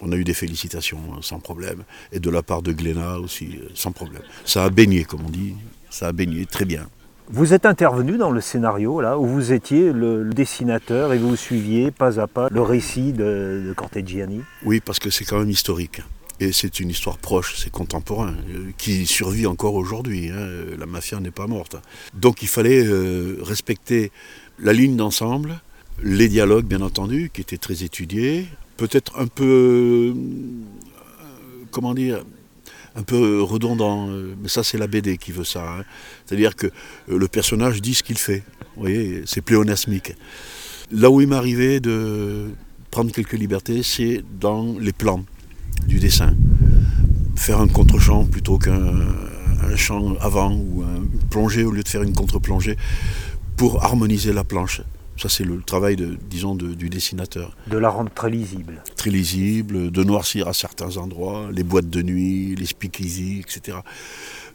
on 0.00 0.12
a 0.12 0.16
eu 0.16 0.24
des 0.24 0.34
félicitations 0.34 0.98
hein, 1.12 1.18
sans 1.22 1.38
problème. 1.38 1.84
Et 2.12 2.20
de 2.20 2.30
la 2.30 2.42
part 2.42 2.62
de 2.62 2.72
Glénat 2.72 3.18
aussi, 3.18 3.58
euh, 3.60 3.68
sans 3.74 3.92
problème. 3.92 4.22
Ça 4.44 4.64
a 4.64 4.70
baigné, 4.70 5.04
comme 5.04 5.24
on 5.26 5.30
dit. 5.30 5.54
Ça 5.90 6.08
a 6.08 6.12
baigné 6.12 6.46
très 6.46 6.64
bien. 6.64 6.86
Vous 7.28 7.54
êtes 7.54 7.64
intervenu 7.64 8.18
dans 8.18 8.30
le 8.30 8.42
scénario, 8.42 9.00
là, 9.00 9.18
où 9.18 9.24
vous 9.26 9.52
étiez 9.52 9.92
le, 9.92 10.24
dessinateur 10.34 11.14
et 11.14 11.18
vous 11.18 11.36
suiviez 11.36 11.90
pas 11.90 12.20
à 12.20 12.26
pas 12.26 12.48
le 12.50 12.60
récit 12.60 13.12
de, 13.12 13.64
de 13.66 13.72
Corteggiani 13.74 14.42
Oui, 14.64 14.80
parce 14.80 14.98
que 14.98 15.08
c'est 15.08 15.24
quand 15.24 15.38
même 15.38 15.50
historique. 15.50 16.02
Et 16.40 16.52
c'est 16.52 16.80
une 16.80 16.90
histoire 16.90 17.16
proche, 17.16 17.54
c'est 17.56 17.70
contemporain, 17.70 18.34
euh, 18.50 18.70
qui 18.76 19.06
survit 19.06 19.46
encore 19.46 19.74
aujourd'hui. 19.74 20.30
Hein. 20.30 20.76
La 20.78 20.86
mafia 20.86 21.20
n'est 21.20 21.30
pas 21.30 21.46
morte. 21.46 21.76
Donc 22.12 22.42
il 22.42 22.48
fallait 22.48 22.84
euh, 22.84 23.38
respecter 23.40 24.10
la 24.58 24.72
ligne 24.72 24.96
d'ensemble, 24.96 25.60
les 26.02 26.28
dialogues 26.28 26.66
bien 26.66 26.80
entendu, 26.82 27.30
qui 27.32 27.40
étaient 27.40 27.56
très 27.56 27.84
étudiés, 27.84 28.48
peut-être 28.76 29.18
un 29.18 29.26
peu, 29.26 29.44
euh, 29.44 30.14
comment 31.70 31.94
dire, 31.94 32.24
un 32.96 33.02
peu 33.02 33.42
redondant, 33.42 34.08
euh, 34.08 34.34
mais 34.40 34.48
ça 34.48 34.62
c'est 34.62 34.78
la 34.78 34.86
BD 34.86 35.18
qui 35.18 35.32
veut 35.32 35.44
ça. 35.44 35.64
Hein. 35.68 35.84
C'est-à-dire 36.24 36.54
que 36.56 36.66
euh, 36.66 37.18
le 37.18 37.28
personnage 37.28 37.82
dit 37.82 37.94
ce 37.94 38.02
qu'il 38.02 38.18
fait. 38.18 38.42
Vous 38.76 38.82
voyez, 38.82 39.22
c'est 39.26 39.40
pléonasmique. 39.40 40.14
Là 40.90 41.10
où 41.10 41.20
il 41.20 41.28
m'arrivait 41.28 41.80
de 41.80 42.50
prendre 42.90 43.12
quelques 43.12 43.32
libertés, 43.32 43.82
c'est 43.82 44.22
dans 44.40 44.76
les 44.78 44.92
plans 44.92 45.24
du 45.86 45.98
dessin. 45.98 46.36
Faire 47.36 47.60
un 47.60 47.68
contre-champ 47.68 48.24
plutôt 48.24 48.58
qu'un 48.58 49.06
champ 49.76 50.14
avant 50.20 50.52
ou 50.52 50.82
un 50.82 51.04
plongée 51.30 51.64
au 51.64 51.72
lieu 51.72 51.82
de 51.82 51.88
faire 51.88 52.02
une 52.02 52.14
contre-plongée 52.14 52.76
pour 53.56 53.84
harmoniser 53.84 54.32
la 54.32 54.44
planche. 54.44 54.82
Ça, 55.16 55.28
c'est 55.28 55.44
le 55.44 55.62
travail, 55.62 55.96
de, 55.96 56.16
disons, 56.28 56.54
du 56.54 56.88
dessinateur. 56.88 57.56
De 57.68 57.78
la 57.78 57.88
rendre 57.88 58.10
très 58.12 58.30
lisible. 58.30 58.82
Très 58.96 59.10
lisible, 59.10 59.90
de 59.90 60.04
noircir 60.04 60.48
à 60.48 60.52
certains 60.52 60.96
endroits, 60.96 61.48
les 61.52 61.62
boîtes 61.62 61.88
de 61.88 62.02
nuit, 62.02 62.54
les 62.56 62.66
speakeasy, 62.66 63.40
etc. 63.40 63.78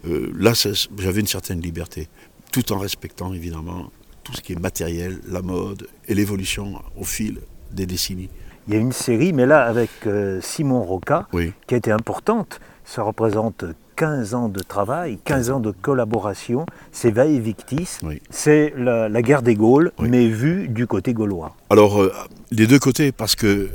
Euh, 0.05 0.31
là, 0.37 0.53
j'avais 0.97 1.21
une 1.21 1.27
certaine 1.27 1.61
liberté, 1.61 2.07
tout 2.51 2.71
en 2.73 2.79
respectant, 2.79 3.33
évidemment, 3.33 3.91
tout 4.23 4.33
ce 4.33 4.41
qui 4.41 4.53
est 4.53 4.59
matériel, 4.59 5.19
la 5.27 5.41
mode 5.41 5.87
et 6.07 6.13
l'évolution 6.13 6.81
au 6.97 7.03
fil 7.03 7.39
des 7.71 7.85
décennies. 7.85 8.29
Il 8.69 8.75
y 8.75 8.77
a 8.77 8.81
une 8.81 8.91
série, 8.91 9.33
mais 9.33 9.47
là, 9.47 9.63
avec 9.63 9.89
euh, 10.05 10.39
Simon 10.43 10.83
Roca, 10.83 11.27
qui 11.65 11.73
a 11.73 11.77
été 11.77 11.91
importante. 11.91 12.59
Ça 12.85 13.01
représente 13.01 13.65
15 13.95 14.35
ans 14.35 14.47
de 14.47 14.59
travail, 14.59 15.17
15 15.25 15.49
ans 15.49 15.59
de 15.59 15.71
collaboration, 15.71 16.67
c'est 16.91 17.09
Vae 17.09 17.39
Victis, 17.39 17.99
c'est 18.29 18.71
la, 18.77 19.21
guerre 19.23 19.41
des 19.41 19.55
Gaules, 19.55 19.91
mais 19.99 20.27
vue 20.27 20.67
du 20.67 20.85
côté 20.85 21.15
gaulois. 21.15 21.55
Alors, 21.71 21.99
euh, 21.99 22.13
les 22.51 22.67
deux 22.67 22.77
côtés, 22.77 23.11
parce 23.11 23.35
que 23.35 23.47
euh, 23.47 23.69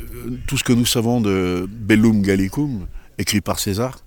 tout 0.46 0.56
ce 0.56 0.62
que 0.62 0.72
nous 0.72 0.86
savons 0.86 1.20
de 1.20 1.68
Bellum 1.68 2.22
Gallicum, 2.22 2.86
écrit 3.18 3.40
par 3.40 3.58
César, 3.58 3.98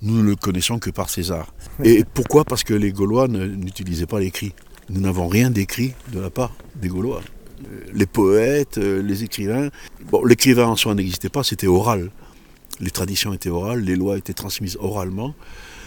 nous 0.00 0.18
ne 0.18 0.22
le 0.22 0.36
connaissons 0.36 0.78
que 0.78 0.90
par 0.90 1.10
César. 1.10 1.52
Et 1.82 2.04
pourquoi? 2.04 2.44
Parce 2.44 2.62
que 2.62 2.74
les 2.74 2.92
Gaulois 2.92 3.26
n'utilisaient 3.26 4.06
pas 4.06 4.20
l'écrit. 4.20 4.54
Nous 4.90 5.00
n'avons 5.00 5.26
rien 5.26 5.50
d'écrit 5.50 5.92
de 6.12 6.20
la 6.20 6.30
part 6.30 6.52
des 6.76 6.88
Gaulois. 6.88 7.20
Euh, 7.66 7.80
les 7.92 8.06
poètes, 8.06 8.76
les 8.76 9.24
écrivains, 9.24 9.70
bon, 10.10 10.24
l'écrivain 10.24 10.66
en 10.66 10.76
soi 10.76 10.94
n'existait 10.94 11.28
pas, 11.28 11.42
c'était 11.42 11.66
oral 11.66 12.10
les 12.80 12.90
traditions 12.90 13.32
étaient 13.32 13.50
orales, 13.50 13.80
les 13.80 13.96
lois 13.96 14.18
étaient 14.18 14.32
transmises 14.32 14.76
oralement. 14.80 15.34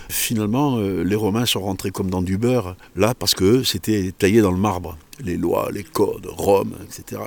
Finalement, 0.09 0.77
euh, 0.77 1.03
les 1.03 1.15
Romains 1.15 1.45
sont 1.45 1.61
rentrés 1.61 1.91
comme 1.91 2.09
dans 2.09 2.21
du 2.21 2.37
beurre, 2.37 2.77
là, 2.95 3.13
parce 3.13 3.33
que 3.33 3.63
c'était 3.63 4.13
taillé 4.17 4.41
dans 4.41 4.51
le 4.51 4.57
marbre, 4.57 4.97
les 5.19 5.37
lois, 5.37 5.69
les 5.73 5.83
codes, 5.83 6.27
Rome, 6.27 6.73
etc. 6.85 7.21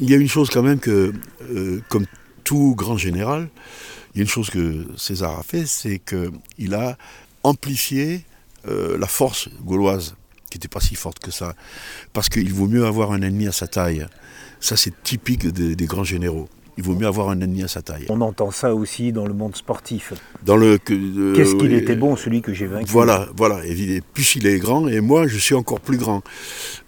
Il 0.00 0.10
y 0.10 0.14
a 0.14 0.16
une 0.16 0.28
chose 0.28 0.50
quand 0.50 0.62
même 0.62 0.80
que, 0.80 1.12
euh, 1.50 1.80
comme 1.88 2.06
tout 2.42 2.74
grand 2.76 2.96
général, 2.96 3.48
il 4.14 4.18
y 4.18 4.20
a 4.20 4.22
une 4.22 4.28
chose 4.28 4.50
que 4.50 4.86
César 4.96 5.38
a 5.38 5.42
fait, 5.42 5.66
c'est 5.66 6.00
qu'il 6.00 6.74
a 6.74 6.98
amplifié 7.44 8.24
euh, 8.66 8.98
la 8.98 9.06
force 9.06 9.48
gauloise, 9.64 10.16
qui 10.50 10.58
n'était 10.58 10.68
pas 10.68 10.80
si 10.80 10.94
forte 10.94 11.18
que 11.18 11.30
ça, 11.30 11.54
parce 12.12 12.28
qu'il 12.28 12.52
vaut 12.52 12.68
mieux 12.68 12.86
avoir 12.86 13.12
un 13.12 13.22
ennemi 13.22 13.46
à 13.46 13.52
sa 13.52 13.66
taille. 13.66 14.06
Ça, 14.60 14.76
c'est 14.76 15.02
typique 15.02 15.46
des 15.46 15.86
grands 15.86 16.04
généraux 16.04 16.48
il 16.78 16.84
vaut 16.84 16.94
mieux 16.94 17.08
avoir 17.08 17.28
un 17.30 17.40
ennemi 17.40 17.64
à 17.64 17.68
sa 17.68 17.82
taille. 17.82 18.06
On 18.08 18.20
entend 18.20 18.52
ça 18.52 18.72
aussi 18.72 19.12
dans 19.12 19.26
le 19.26 19.34
monde 19.34 19.56
sportif. 19.56 20.12
Dans 20.44 20.56
le 20.56 20.78
euh, 20.90 21.34
qu'est-ce 21.34 21.56
qu'il 21.56 21.74
était 21.74 21.96
bon 21.96 22.14
celui 22.14 22.40
que 22.40 22.54
j'ai 22.54 22.68
vaincu. 22.68 22.86
Voilà, 22.88 23.28
voilà. 23.36 23.66
Et 23.66 24.00
plus 24.14 24.36
il 24.36 24.46
est 24.46 24.60
grand, 24.60 24.86
et 24.86 25.00
moi 25.00 25.26
je 25.26 25.38
suis 25.38 25.56
encore 25.56 25.80
plus 25.80 25.96
grand. 25.96 26.22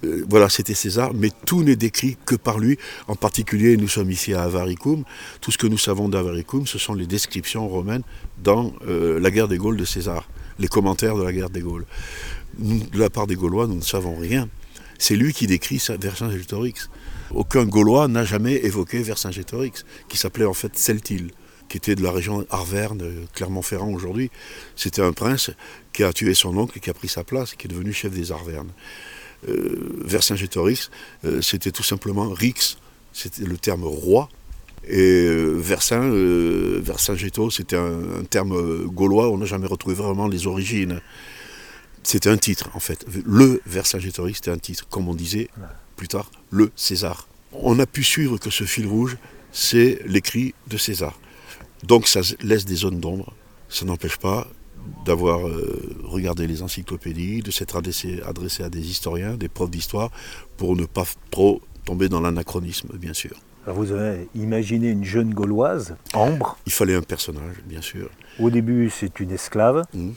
Euh, 0.04 0.24
voilà, 0.30 0.48
c'était 0.48 0.74
César, 0.74 1.10
mais 1.12 1.30
tout 1.44 1.64
n'est 1.64 1.74
décrit 1.74 2.16
que 2.24 2.36
par 2.36 2.60
lui. 2.60 2.78
En 3.08 3.16
particulier, 3.16 3.76
nous 3.76 3.88
sommes 3.88 4.12
ici 4.12 4.32
à 4.32 4.42
Avaricum. 4.42 5.02
Tout 5.40 5.50
ce 5.50 5.58
que 5.58 5.66
nous 5.66 5.78
savons 5.78 6.08
d'Avaricum, 6.08 6.68
ce 6.68 6.78
sont 6.78 6.94
les 6.94 7.06
descriptions 7.06 7.68
romaines 7.68 8.02
dans 8.44 8.72
euh, 8.86 9.18
la 9.18 9.32
guerre 9.32 9.48
des 9.48 9.58
Gaules 9.58 9.76
de 9.76 9.84
César, 9.84 10.28
les 10.60 10.68
commentaires 10.68 11.16
de 11.16 11.24
la 11.24 11.32
guerre 11.32 11.50
des 11.50 11.62
Gaules. 11.62 11.84
De 12.58 12.98
la 12.98 13.10
part 13.10 13.26
des 13.26 13.36
Gaulois, 13.36 13.66
nous 13.66 13.76
ne 13.76 13.82
savons 13.82 14.16
rien. 14.16 14.48
C'est 14.98 15.16
lui 15.16 15.32
qui 15.32 15.46
décrit 15.46 15.82
Vercingétorix. 16.00 16.90
Aucun 17.32 17.64
Gaulois 17.64 18.08
n'a 18.08 18.24
jamais 18.24 18.54
évoqué 18.64 19.02
Vercingétorix, 19.02 19.84
qui 20.08 20.16
s'appelait 20.16 20.44
en 20.44 20.54
fait 20.54 20.76
Celtil, 20.76 21.30
qui 21.68 21.76
était 21.76 21.94
de 21.94 22.02
la 22.02 22.10
région 22.10 22.44
Arverne, 22.50 23.02
Clermont-Ferrand 23.32 23.92
aujourd'hui. 23.92 24.30
C'était 24.76 25.02
un 25.02 25.12
prince 25.12 25.50
qui 25.92 26.02
a 26.02 26.12
tué 26.12 26.34
son 26.34 26.56
oncle 26.56 26.80
qui 26.80 26.90
a 26.90 26.94
pris 26.94 27.08
sa 27.08 27.24
place, 27.24 27.54
qui 27.54 27.66
est 27.66 27.70
devenu 27.70 27.92
chef 27.92 28.12
des 28.12 28.32
Arvernes. 28.32 28.72
Euh, 29.48 30.02
Vercingétorix, 30.04 30.90
euh, 31.24 31.40
c'était 31.40 31.70
tout 31.70 31.82
simplement 31.82 32.28
Rix, 32.28 32.76
c'était 33.12 33.44
le 33.44 33.56
terme 33.56 33.84
roi. 33.84 34.28
Et 34.88 35.26
euh, 35.26 35.54
Vercin, 35.56 36.02
euh, 36.02 36.82
c'était 37.50 37.76
un, 37.76 38.24
terme 38.28 38.86
gaulois, 38.86 39.30
on 39.30 39.38
n'a 39.38 39.44
jamais 39.44 39.66
retrouvé 39.66 39.94
vraiment 39.94 40.26
les 40.26 40.46
origines. 40.46 41.00
C'était 42.02 42.30
un 42.30 42.36
titre 42.36 42.70
en 42.74 42.80
fait. 42.80 43.04
Le 43.24 43.60
Vercingétorix, 43.66 44.36
c'était 44.36 44.50
un 44.50 44.58
titre, 44.58 44.86
comme 44.88 45.08
on 45.08 45.14
disait 45.14 45.48
plus 45.96 46.08
tard 46.08 46.30
le 46.50 46.70
César. 46.76 47.28
On 47.52 47.78
a 47.78 47.86
pu 47.86 48.04
suivre 48.04 48.38
que 48.38 48.50
ce 48.50 48.64
fil 48.64 48.86
rouge, 48.86 49.18
c'est 49.52 50.00
l'écrit 50.06 50.54
de 50.68 50.76
César. 50.76 51.18
Donc 51.82 52.06
ça 52.06 52.20
laisse 52.42 52.64
des 52.64 52.76
zones 52.76 53.00
d'ombre. 53.00 53.32
Ça 53.68 53.84
n'empêche 53.84 54.16
pas 54.16 54.48
d'avoir 55.04 55.46
euh, 55.46 55.96
regardé 56.04 56.46
les 56.46 56.62
encyclopédies, 56.62 57.42
de 57.42 57.50
s'être 57.50 57.76
adressé, 57.76 58.20
adressé, 58.26 58.62
à 58.62 58.70
des 58.70 58.80
historiens, 58.80 59.36
des 59.36 59.48
profs 59.48 59.70
d'histoire, 59.70 60.10
pour 60.56 60.76
ne 60.76 60.86
pas 60.86 61.04
trop 61.30 61.60
tomber 61.84 62.08
dans 62.08 62.20
l'anachronisme, 62.20 62.96
bien 62.96 63.12
sûr. 63.12 63.32
Alors 63.66 63.76
vous 63.76 63.92
avez 63.92 64.28
imaginé 64.34 64.88
une 64.88 65.04
jeune 65.04 65.34
gauloise, 65.34 65.96
Ambre? 66.14 66.56
Il 66.66 66.72
fallait 66.72 66.94
un 66.94 67.02
personnage, 67.02 67.56
bien 67.66 67.82
sûr. 67.82 68.08
Au 68.38 68.48
début, 68.50 68.90
c'est 68.90 69.20
une 69.20 69.32
esclave, 69.32 69.84
mmh. 69.92 70.10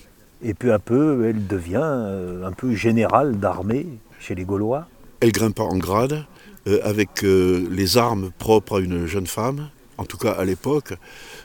Et 0.44 0.54
peu 0.54 0.74
à 0.74 0.80
peu, 0.80 1.26
elle 1.26 1.48
devient 1.48 1.82
euh, 1.82 2.46
un 2.46 2.52
peu 2.52 2.76
générale 2.76 3.40
d'armée 3.40 3.88
chez 4.20 4.36
les 4.36 4.44
Gaulois. 4.44 4.88
Elle 5.22 5.32
grimpe 5.32 5.60
en 5.60 5.78
grade 5.78 6.26
euh, 6.68 6.80
avec 6.84 7.24
euh, 7.24 7.68
les 7.72 7.98
armes 7.98 8.32
propres 8.38 8.80
à 8.80 8.82
une 8.82 9.06
jeune 9.06 9.28
femme. 9.28 9.70
En 9.98 10.06
tout 10.06 10.18
cas, 10.18 10.32
à 10.32 10.44
l'époque, 10.44 10.94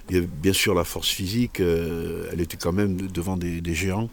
il 0.08 0.16
y 0.16 0.18
avait 0.18 0.26
bien 0.26 0.52
sûr 0.52 0.74
la 0.74 0.84
force 0.84 1.08
physique. 1.08 1.60
Elle 1.60 2.40
était 2.40 2.56
quand 2.56 2.72
même 2.72 2.96
devant 2.96 3.36
des, 3.36 3.74
géants 3.74 4.08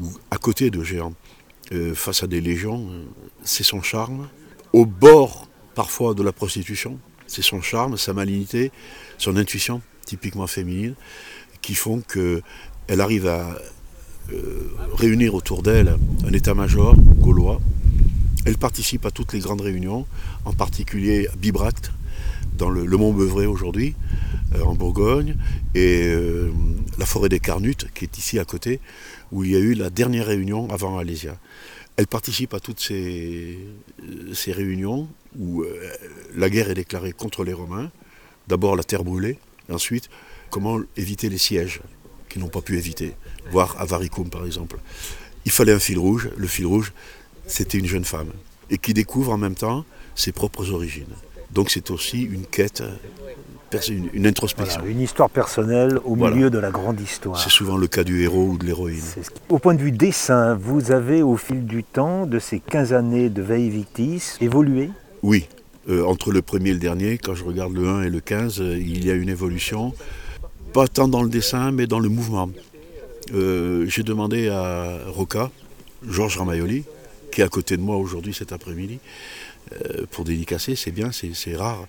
ou 0.00 0.10
à 0.30 0.38
côté 0.38 0.70
de 0.70 0.82
géants, 0.82 1.12
face 1.94 2.24
à 2.24 2.26
des 2.26 2.40
légions. 2.40 2.88
C'est 3.44 3.62
son 3.62 3.80
charme. 3.80 4.28
Au 4.72 4.86
bord 4.86 5.46
parfois 5.76 6.14
de 6.14 6.22
la 6.24 6.32
prostitution, 6.32 6.98
c'est 7.28 7.42
son 7.42 7.62
charme, 7.62 7.96
sa 7.96 8.12
malignité, 8.12 8.72
son 9.18 9.36
intuition 9.36 9.82
typiquement 10.04 10.48
féminine, 10.48 10.96
qui 11.62 11.76
font 11.76 12.00
qu'elle 12.00 13.00
arrive 13.00 13.28
à 13.28 13.56
réunir 14.94 15.34
autour 15.34 15.62
d'elle 15.62 15.96
un 16.26 16.32
état-major 16.32 16.96
gaulois 16.96 17.60
elle 18.46 18.56
participe 18.56 19.04
à 19.04 19.10
toutes 19.10 19.32
les 19.32 19.40
grandes 19.40 19.60
réunions, 19.60 20.06
en 20.44 20.52
particulier 20.52 21.28
à 21.32 21.36
Bibracte, 21.36 21.92
dans 22.56 22.70
le, 22.70 22.84
Mont 22.84 23.12
Beuvray 23.12 23.46
aujourd'hui, 23.46 23.94
euh, 24.54 24.62
en 24.62 24.74
Bourgogne, 24.74 25.36
et 25.74 26.04
euh, 26.06 26.50
la 26.98 27.06
forêt 27.06 27.28
des 27.28 27.40
Carnutes, 27.40 27.88
qui 27.94 28.04
est 28.04 28.18
ici 28.18 28.38
à 28.38 28.44
côté, 28.44 28.80
où 29.30 29.44
il 29.44 29.50
y 29.50 29.56
a 29.56 29.58
eu 29.58 29.74
la 29.74 29.90
dernière 29.90 30.26
réunion 30.26 30.70
avant 30.70 30.98
Alésia. 30.98 31.38
Elle 31.96 32.06
participe 32.06 32.54
à 32.54 32.60
toutes 32.60 32.80
ces, 32.80 33.58
euh, 34.02 34.52
réunions 34.52 35.08
où 35.38 35.64
la 36.34 36.50
guerre 36.50 36.70
est 36.70 36.74
déclarée 36.74 37.12
contre 37.12 37.44
les 37.44 37.52
Romains, 37.52 37.92
d'abord 38.48 38.74
la 38.74 38.82
terre 38.82 39.04
brûlée, 39.04 39.38
ensuite 39.70 40.10
comment 40.50 40.80
éviter 40.96 41.28
les 41.28 41.38
sièges. 41.38 41.80
Qu'ils 42.30 42.40
n'ont 42.40 42.48
pas 42.48 42.62
pu 42.62 42.78
éviter, 42.78 43.14
voire 43.50 43.76
Avaricum 43.78 44.30
par 44.30 44.46
exemple. 44.46 44.78
Il 45.44 45.52
fallait 45.52 45.72
un 45.72 45.78
fil 45.78 45.98
rouge. 45.98 46.30
Le 46.36 46.46
fil 46.46 46.66
rouge, 46.66 46.92
c'était 47.46 47.78
une 47.78 47.86
jeune 47.86 48.04
femme 48.04 48.30
et 48.70 48.78
qui 48.78 48.94
découvre 48.94 49.32
en 49.32 49.38
même 49.38 49.54
temps 49.54 49.84
ses 50.14 50.32
propres 50.32 50.70
origines. 50.70 51.14
Donc 51.52 51.70
c'est 51.70 51.90
aussi 51.90 52.22
une 52.22 52.46
quête, 52.46 52.82
une, 53.88 54.26
introspection. 54.26 54.84
une 54.86 55.00
histoire 55.00 55.28
personnelle 55.28 55.98
au 56.04 56.14
milieu 56.14 56.48
de 56.48 56.58
la 56.58 56.70
grande 56.70 57.00
histoire. 57.00 57.38
C'est 57.38 57.50
souvent 57.50 57.76
le 57.76 57.88
cas 57.88 58.04
du 58.04 58.22
héros 58.22 58.50
ou 58.50 58.58
de 58.58 58.64
l'héroïne. 58.64 59.02
Au 59.48 59.58
point 59.58 59.74
de 59.74 59.80
vue 59.80 59.92
dessin, 59.92 60.54
vous 60.54 60.92
avez 60.92 61.22
au 61.22 61.36
fil 61.36 61.66
du 61.66 61.82
temps, 61.82 62.26
de 62.26 62.38
ces 62.38 62.60
15 62.60 62.92
années 62.92 63.28
de 63.28 63.42
Veille 63.42 63.70
Victis, 63.70 64.36
évolué? 64.40 64.90
Oui. 65.22 65.48
Euh, 65.88 66.04
entre 66.04 66.30
le 66.30 66.42
premier 66.42 66.70
et 66.70 66.74
le 66.74 66.78
dernier, 66.78 67.18
quand 67.18 67.34
je 67.34 67.42
regarde 67.42 67.72
le 67.72 67.88
1 67.88 68.02
et 68.02 68.10
le 68.10 68.20
15, 68.20 68.60
euh, 68.60 68.78
il 68.78 69.04
y 69.04 69.10
a 69.10 69.14
une 69.14 69.30
évolution. 69.30 69.94
Pas 70.72 70.86
tant 70.86 71.08
dans 71.08 71.24
le 71.24 71.28
dessin, 71.28 71.72
mais 71.72 71.88
dans 71.88 71.98
le 71.98 72.08
mouvement. 72.08 72.48
Euh, 73.34 73.86
j'ai 73.88 74.04
demandé 74.04 74.48
à 74.48 75.00
Roca, 75.08 75.50
Georges 76.08 76.38
Ramaioli, 76.38 76.84
qui 77.32 77.40
est 77.40 77.44
à 77.44 77.48
côté 77.48 77.76
de 77.76 77.82
moi 77.82 77.96
aujourd'hui 77.96 78.32
cet 78.32 78.52
après-midi, 78.52 79.00
euh, 79.72 80.06
pour 80.12 80.24
dédicacer, 80.24 80.76
c'est 80.76 80.92
bien, 80.92 81.10
c'est 81.12 81.56
rare. 81.56 81.86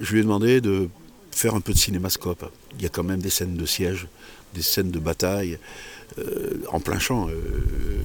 Je 0.00 0.12
lui 0.12 0.20
ai 0.20 0.22
demandé 0.22 0.60
de 0.60 0.90
faire 1.30 1.54
un 1.54 1.60
peu 1.60 1.72
de 1.72 1.78
cinémascope. 1.78 2.50
Il 2.76 2.82
y 2.82 2.86
a 2.86 2.90
quand 2.90 3.02
même 3.02 3.20
des 3.20 3.30
scènes 3.30 3.56
de 3.56 3.64
siège, 3.64 4.06
des 4.54 4.62
scènes 4.62 4.90
de 4.90 4.98
bataille, 4.98 5.58
euh, 6.18 6.60
en 6.68 6.80
plein 6.80 6.98
champ, 6.98 7.28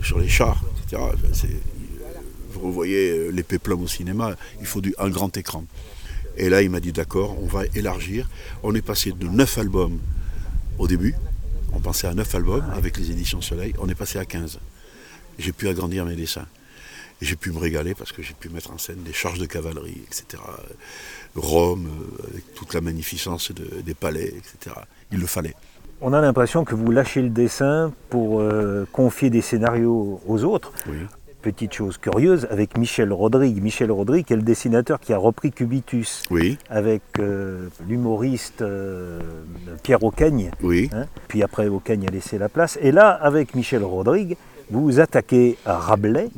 sur 0.04 0.20
les 0.20 0.30
chars, 0.30 0.62
etc. 0.86 1.02
Vous 2.54 2.68
revoyez 2.68 3.30
les 3.32 3.44
péplums 3.44 3.84
au 3.84 3.88
cinéma, 3.88 4.38
il 4.62 4.66
faut 4.66 4.82
un 5.00 5.10
grand 5.10 5.36
écran. 5.36 5.66
Et 6.38 6.50
là, 6.50 6.62
il 6.62 6.70
m'a 6.70 6.80
dit 6.80 6.92
d'accord, 6.92 7.36
on 7.42 7.48
va 7.48 7.64
élargir. 7.76 8.30
On 8.64 8.74
est 8.76 8.82
passé 8.82 9.12
de 9.12 9.28
9 9.28 9.58
albums 9.58 10.00
au 10.78 10.88
début, 10.88 11.16
on 11.74 11.80
pensait 11.80 12.08
à 12.08 12.14
9 12.14 12.36
albums 12.36 12.66
avec 12.76 12.98
les 12.98 13.10
éditions 13.12 13.42
Soleil, 13.42 13.74
on 13.80 13.90
est 13.90 13.96
passé 13.96 14.20
à 14.20 14.26
15. 14.26 14.60
J'ai 15.40 15.52
pu 15.52 15.68
agrandir 15.68 16.06
mes 16.06 16.16
dessins. 16.16 16.46
J'ai 17.20 17.36
pu 17.36 17.52
me 17.52 17.58
régaler 17.58 17.96
parce 17.96 18.12
que 18.12 18.22
j'ai 18.22 18.36
pu 18.36 18.50
mettre 18.50 18.72
en 18.72 18.78
scène 18.78 19.02
des 19.04 19.14
charges 19.14 19.40
de 19.40 19.48
cavalerie, 19.48 20.04
etc. 20.06 20.44
Rome, 21.36 21.88
euh, 21.88 22.28
avec 22.32 22.54
toute 22.54 22.76
la 22.76 22.82
magnificence 22.82 23.52
des 23.52 23.94
palais, 23.96 24.28
etc. 24.28 24.76
Il 25.12 25.20
le 25.20 25.26
fallait. 25.26 25.56
On 26.00 26.14
a 26.14 26.22
l'impression 26.22 26.64
que 26.64 26.76
vous 26.76 26.92
lâchez 26.92 27.24
le 27.24 27.30
dessin 27.30 27.92
pour 28.12 28.40
euh, 28.40 28.86
confier 28.92 29.32
des 29.32 29.42
scénarios 29.42 30.22
aux 30.28 30.44
autres. 30.44 30.72
Oui 30.88 30.98
petite 31.42 31.74
chose 31.74 31.98
curieuse, 31.98 32.48
avec 32.50 32.78
Michel 32.78 33.12
Rodrigue. 33.14 33.62
Michel 33.62 33.92
Rodrigue 33.92 34.32
est 34.32 34.36
le 34.36 34.42
dessinateur 34.42 35.00
qui 35.00 35.14
a 35.14 35.18
repris 35.18 35.52
Cubitus 35.52 36.24
oui. 36.30 36.58
avec 36.70 37.02
euh, 37.20 37.70
l'humoriste 37.88 38.62
euh, 38.62 39.20
Pierre 39.84 40.04
Aucagne. 40.04 40.52
Oui. 40.62 40.90
Hein. 40.94 41.06
Puis 41.28 41.44
après, 41.44 41.68
Aucagne 41.68 42.08
a 42.08 42.12
laissé 42.12 42.38
la 42.38 42.50
place. 42.50 42.78
Et 42.82 42.92
là, 42.92 43.10
avec 43.10 43.56
Michel 43.56 43.84
Rodrigue, 43.84 44.38
vous 44.70 44.84
vous 44.84 45.00
attaquez 45.00 45.58
à 45.66 45.78
Rabelais. 45.78 46.30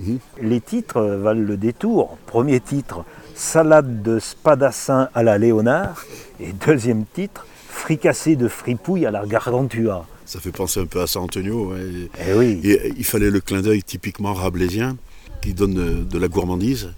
Les 0.41 0.61
titres 0.61 1.01
valent 1.01 1.45
le 1.45 1.57
détour. 1.57 2.17
Premier 2.27 2.59
titre, 2.59 3.03
Salade 3.33 4.03
de 4.03 4.19
spadassin 4.19 5.09
à 5.15 5.23
la 5.23 5.37
Léonard. 5.37 6.03
Et 6.39 6.53
deuxième 6.53 7.05
titre, 7.05 7.45
Fricassé 7.69 8.35
de 8.35 8.47
fripouille 8.47 9.05
à 9.05 9.11
la 9.11 9.25
Gargantua 9.25 10.05
ça 10.29 10.39
fait 10.39 10.51
penser 10.51 10.79
un 10.79 10.85
peu 10.85 11.01
à 11.01 11.07
San 11.07 11.23
Antonio. 11.23 11.73
Eh 11.75 12.33
oui. 12.35 12.59
il 12.63 13.03
fallait 13.03 13.31
le 13.31 13.41
clin 13.41 13.61
d'œil 13.61 13.81
typiquement 13.81 14.35
rabelaisien 14.35 14.95
qui 15.41 15.55
donne 15.55 16.05
de 16.05 16.17
la 16.19 16.27
gourmandise, 16.27 16.91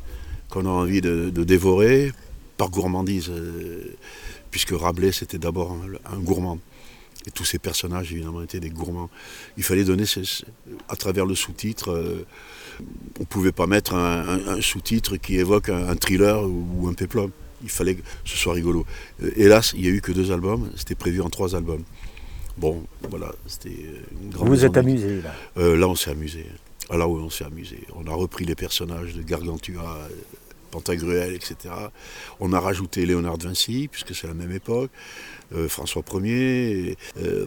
qu'on 0.50 0.65
a 0.65 0.69
envie 0.69 1.00
de, 1.00 1.29
dévorer 1.29 2.11
par 2.57 2.69
gourmandise, 2.69 3.29
euh, 3.29 3.95
puisque 4.51 4.71
Rabelais 4.71 5.13
c'était 5.13 5.38
d'abord 5.38 5.77
un, 6.11 6.19
gourmand. 6.19 6.59
Et 7.25 7.31
tous 7.31 7.45
ces 7.45 7.57
personnages 7.57 8.11
évidemment 8.11 8.41
étaient 8.43 8.59
des 8.59 8.69
gourmands. 8.69 9.09
Il 9.55 9.63
fallait 9.63 9.85
donner, 9.85 10.03
à 10.89 10.97
travers 10.97 11.25
le 11.25 11.35
sous-titre, 11.35 11.91
euh, 11.91 12.25
on 13.17 13.21
ne 13.21 13.25
pouvait 13.25 13.53
pas 13.53 13.65
mettre 13.65 13.93
un, 13.93 14.59
sous-titre 14.59 15.15
qui 15.15 15.38
évoque 15.38 15.69
un, 15.69 15.95
thriller 15.95 16.43
ou, 16.43 16.85
un 16.89 16.93
péplum. 16.93 17.31
Il 17.63 17.69
fallait 17.69 17.95
que 17.95 18.01
ce 18.25 18.35
soit 18.35 18.53
rigolo. 18.53 18.85
Euh, 19.23 19.31
hélas, 19.38 19.71
il 19.73 19.83
n'y 19.83 19.88
a 19.88 19.91
eu 19.91 20.01
que 20.01 20.11
deux 20.11 20.33
albums, 20.33 20.69
c'était 20.75 20.95
prévu 20.95 21.21
en 21.21 21.29
trois 21.29 21.55
albums. 21.55 21.83
Bon, 22.58 22.84
voilà, 23.10 23.31
c'était 23.48 23.70
une 23.70 24.29
grande. 24.29 24.48
Vous 24.48 24.55
vous 24.55 24.65
êtes 24.65 24.77
amusé 24.77 25.22
là 25.22 25.34
euh, 25.58 25.77
Là, 25.77 25.88
on 25.88 25.96
s'est 25.96 26.12
amusé. 26.12 26.46
Ah, 26.89 26.98
là, 26.98 27.08
oui, 27.08 27.22
on 27.24 27.29
s'est 27.29 27.46
amusé. 27.46 27.79
On 27.96 28.05
a 28.08 28.13
repris 28.13 28.46
les 28.46 28.55
personnages 28.55 29.13
de 29.13 29.22
Gargantua, 29.22 30.10
Pantagruel, 30.72 31.34
etc. 31.34 31.74
On 32.40 32.53
a 32.53 32.59
rajouté 32.59 33.05
Léonard 33.05 33.37
de 33.37 33.48
Vinci, 33.48 33.87
puisque 33.90 34.16
c'est 34.16 34.27
la 34.27 34.33
même 34.33 34.51
époque, 34.51 34.92
euh, 35.55 35.68
François 35.68 36.03
Ier, 36.14 36.98
euh, 37.22 37.46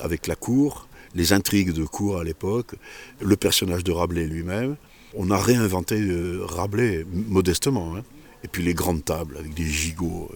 avec 0.00 0.26
la 0.26 0.36
cour, 0.36 0.88
les 1.14 1.32
intrigues 1.32 1.72
de 1.72 1.84
cour 1.84 2.18
à 2.18 2.24
l'époque, 2.24 2.74
le 3.20 3.36
personnage 3.36 3.84
de 3.84 3.92
Rabelais 3.92 4.26
lui-même. 4.26 4.76
On 5.14 5.30
a 5.30 5.38
réinventé 5.38 6.00
Rabelais 6.42 7.04
modestement. 7.12 7.96
Hein. 7.96 8.04
Et 8.42 8.48
puis 8.48 8.62
les 8.62 8.74
grandes 8.74 9.04
tables 9.04 9.36
avec 9.36 9.54
des 9.54 9.66
gigots. 9.66 10.30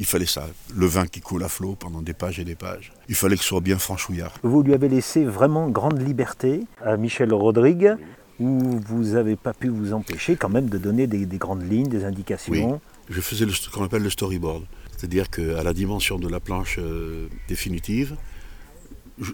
Il 0.00 0.06
fallait 0.06 0.26
ça. 0.26 0.48
Le 0.74 0.86
vin 0.86 1.06
qui 1.06 1.20
coule 1.20 1.44
à 1.44 1.48
flot 1.48 1.76
pendant 1.78 2.02
des 2.02 2.14
pages 2.14 2.40
et 2.40 2.44
des 2.44 2.56
pages. 2.56 2.92
Il 3.08 3.14
fallait 3.14 3.36
que 3.36 3.42
ce 3.42 3.48
soit 3.48 3.60
bien 3.60 3.78
franchouillard. 3.78 4.34
Vous 4.42 4.62
lui 4.62 4.74
avez 4.74 4.88
laissé 4.88 5.24
vraiment 5.24 5.68
grande 5.68 6.00
liberté 6.00 6.62
à 6.84 6.96
Michel 6.96 7.32
Rodrigue, 7.32 7.94
où 8.40 8.80
vous 8.86 9.12
n'avez 9.12 9.36
pas 9.36 9.52
pu 9.52 9.68
vous 9.68 9.92
empêcher 9.92 10.36
quand 10.36 10.48
même 10.48 10.68
de 10.68 10.78
donner 10.78 11.06
des, 11.06 11.26
grandes 11.38 11.68
lignes, 11.70 11.88
des 11.88 12.04
indications. 12.04 12.52
Oui. 12.52 12.78
Je 13.08 13.20
faisais 13.20 13.46
ce 13.48 13.70
qu'on 13.70 13.84
appelle 13.84 14.02
le 14.02 14.10
storyboard. 14.10 14.64
C'est-à-dire 14.96 15.30
qu'à 15.30 15.62
la 15.62 15.72
dimension 15.72 16.18
de 16.18 16.28
la 16.28 16.40
planche 16.40 16.78
euh, 16.78 17.28
définitive, 17.48 18.16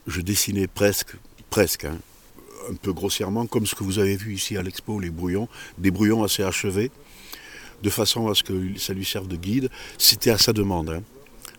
je, 0.06 0.20
dessinais 0.20 0.66
presque, 0.66 1.16
presque, 1.48 1.84
hein, 1.84 1.96
un 2.70 2.74
peu 2.74 2.92
grossièrement, 2.92 3.46
comme 3.46 3.66
ce 3.66 3.74
que 3.74 3.84
vous 3.84 3.98
avez 3.98 4.16
vu 4.16 4.34
ici 4.34 4.56
à 4.56 4.62
l'expo, 4.62 5.00
les 5.00 5.10
brouillons, 5.10 5.48
des 5.78 5.90
brouillons 5.90 6.24
assez 6.24 6.42
achevés 6.42 6.90
de 7.82 7.90
façon 7.90 8.28
à 8.28 8.34
ce 8.34 8.42
que 8.42 8.78
ça 8.78 8.92
lui 8.92 9.04
serve 9.04 9.28
de 9.28 9.36
guide. 9.36 9.68
C'était 9.98 10.30
à 10.30 10.38
sa 10.38 10.52
demande. 10.52 10.90
Hein. 10.90 11.02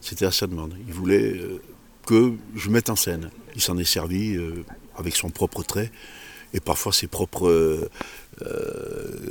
C'était 0.02 0.26
à 0.26 0.32
sa 0.32 0.48
demande. 0.48 0.74
Il 0.88 0.94
voulait 0.94 1.34
euh, 1.34 1.62
que 2.06 2.34
je 2.56 2.70
mette 2.70 2.90
en 2.90 2.96
scène. 2.96 3.30
Il 3.56 3.62
s'en 3.62 3.78
est 3.78 3.84
servi 3.84 4.36
euh, 4.36 4.64
avec 4.96 5.16
son 5.16 5.30
propre 5.30 5.64
trait 5.64 5.92
et 6.54 6.60
parfois 6.60 6.92
ses 6.92 7.08
propres, 7.08 7.48
euh, 7.50 7.90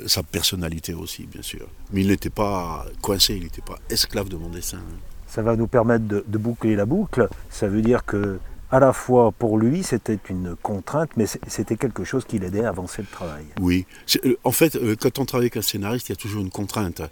sa 0.06 0.22
personnalité 0.22 0.94
aussi, 0.94 1.26
bien 1.26 1.42
sûr. 1.42 1.66
Mais 1.92 2.00
il 2.00 2.08
n'était 2.08 2.30
pas 2.30 2.86
coincé, 3.02 3.34
il 3.34 3.42
n'était 3.42 3.62
pas 3.62 3.78
esclave 3.90 4.28
de 4.28 4.36
mon 4.36 4.48
dessin. 4.48 4.80
Ça 5.26 5.42
va 5.42 5.54
nous 5.54 5.66
permettre 5.66 6.06
de 6.06 6.38
boucler 6.38 6.74
la 6.76 6.86
boucle. 6.86 7.28
Ça 7.50 7.68
veut 7.68 7.82
dire 7.82 8.04
que 8.04 8.40
à 8.70 8.78
la 8.78 8.92
fois 8.92 9.32
pour 9.32 9.58
lui, 9.58 9.82
c'était 9.82 10.18
une 10.28 10.56
contrainte, 10.56 11.10
mais 11.16 11.26
c'était 11.26 11.76
quelque 11.76 12.04
chose 12.04 12.24
qui 12.24 12.38
l'aidait 12.38 12.64
à 12.64 12.68
avancer 12.68 13.02
le 13.02 13.08
travail. 13.08 13.44
Oui. 13.60 13.86
Euh, 14.24 14.36
en 14.44 14.52
fait, 14.52 14.76
euh, 14.76 14.94
quand 15.00 15.18
on 15.18 15.24
travaille 15.24 15.46
avec 15.46 15.56
un 15.56 15.62
scénariste, 15.62 16.08
il 16.08 16.12
y 16.12 16.14
a 16.14 16.16
toujours 16.16 16.40
une 16.40 16.50
contrainte. 16.50 17.02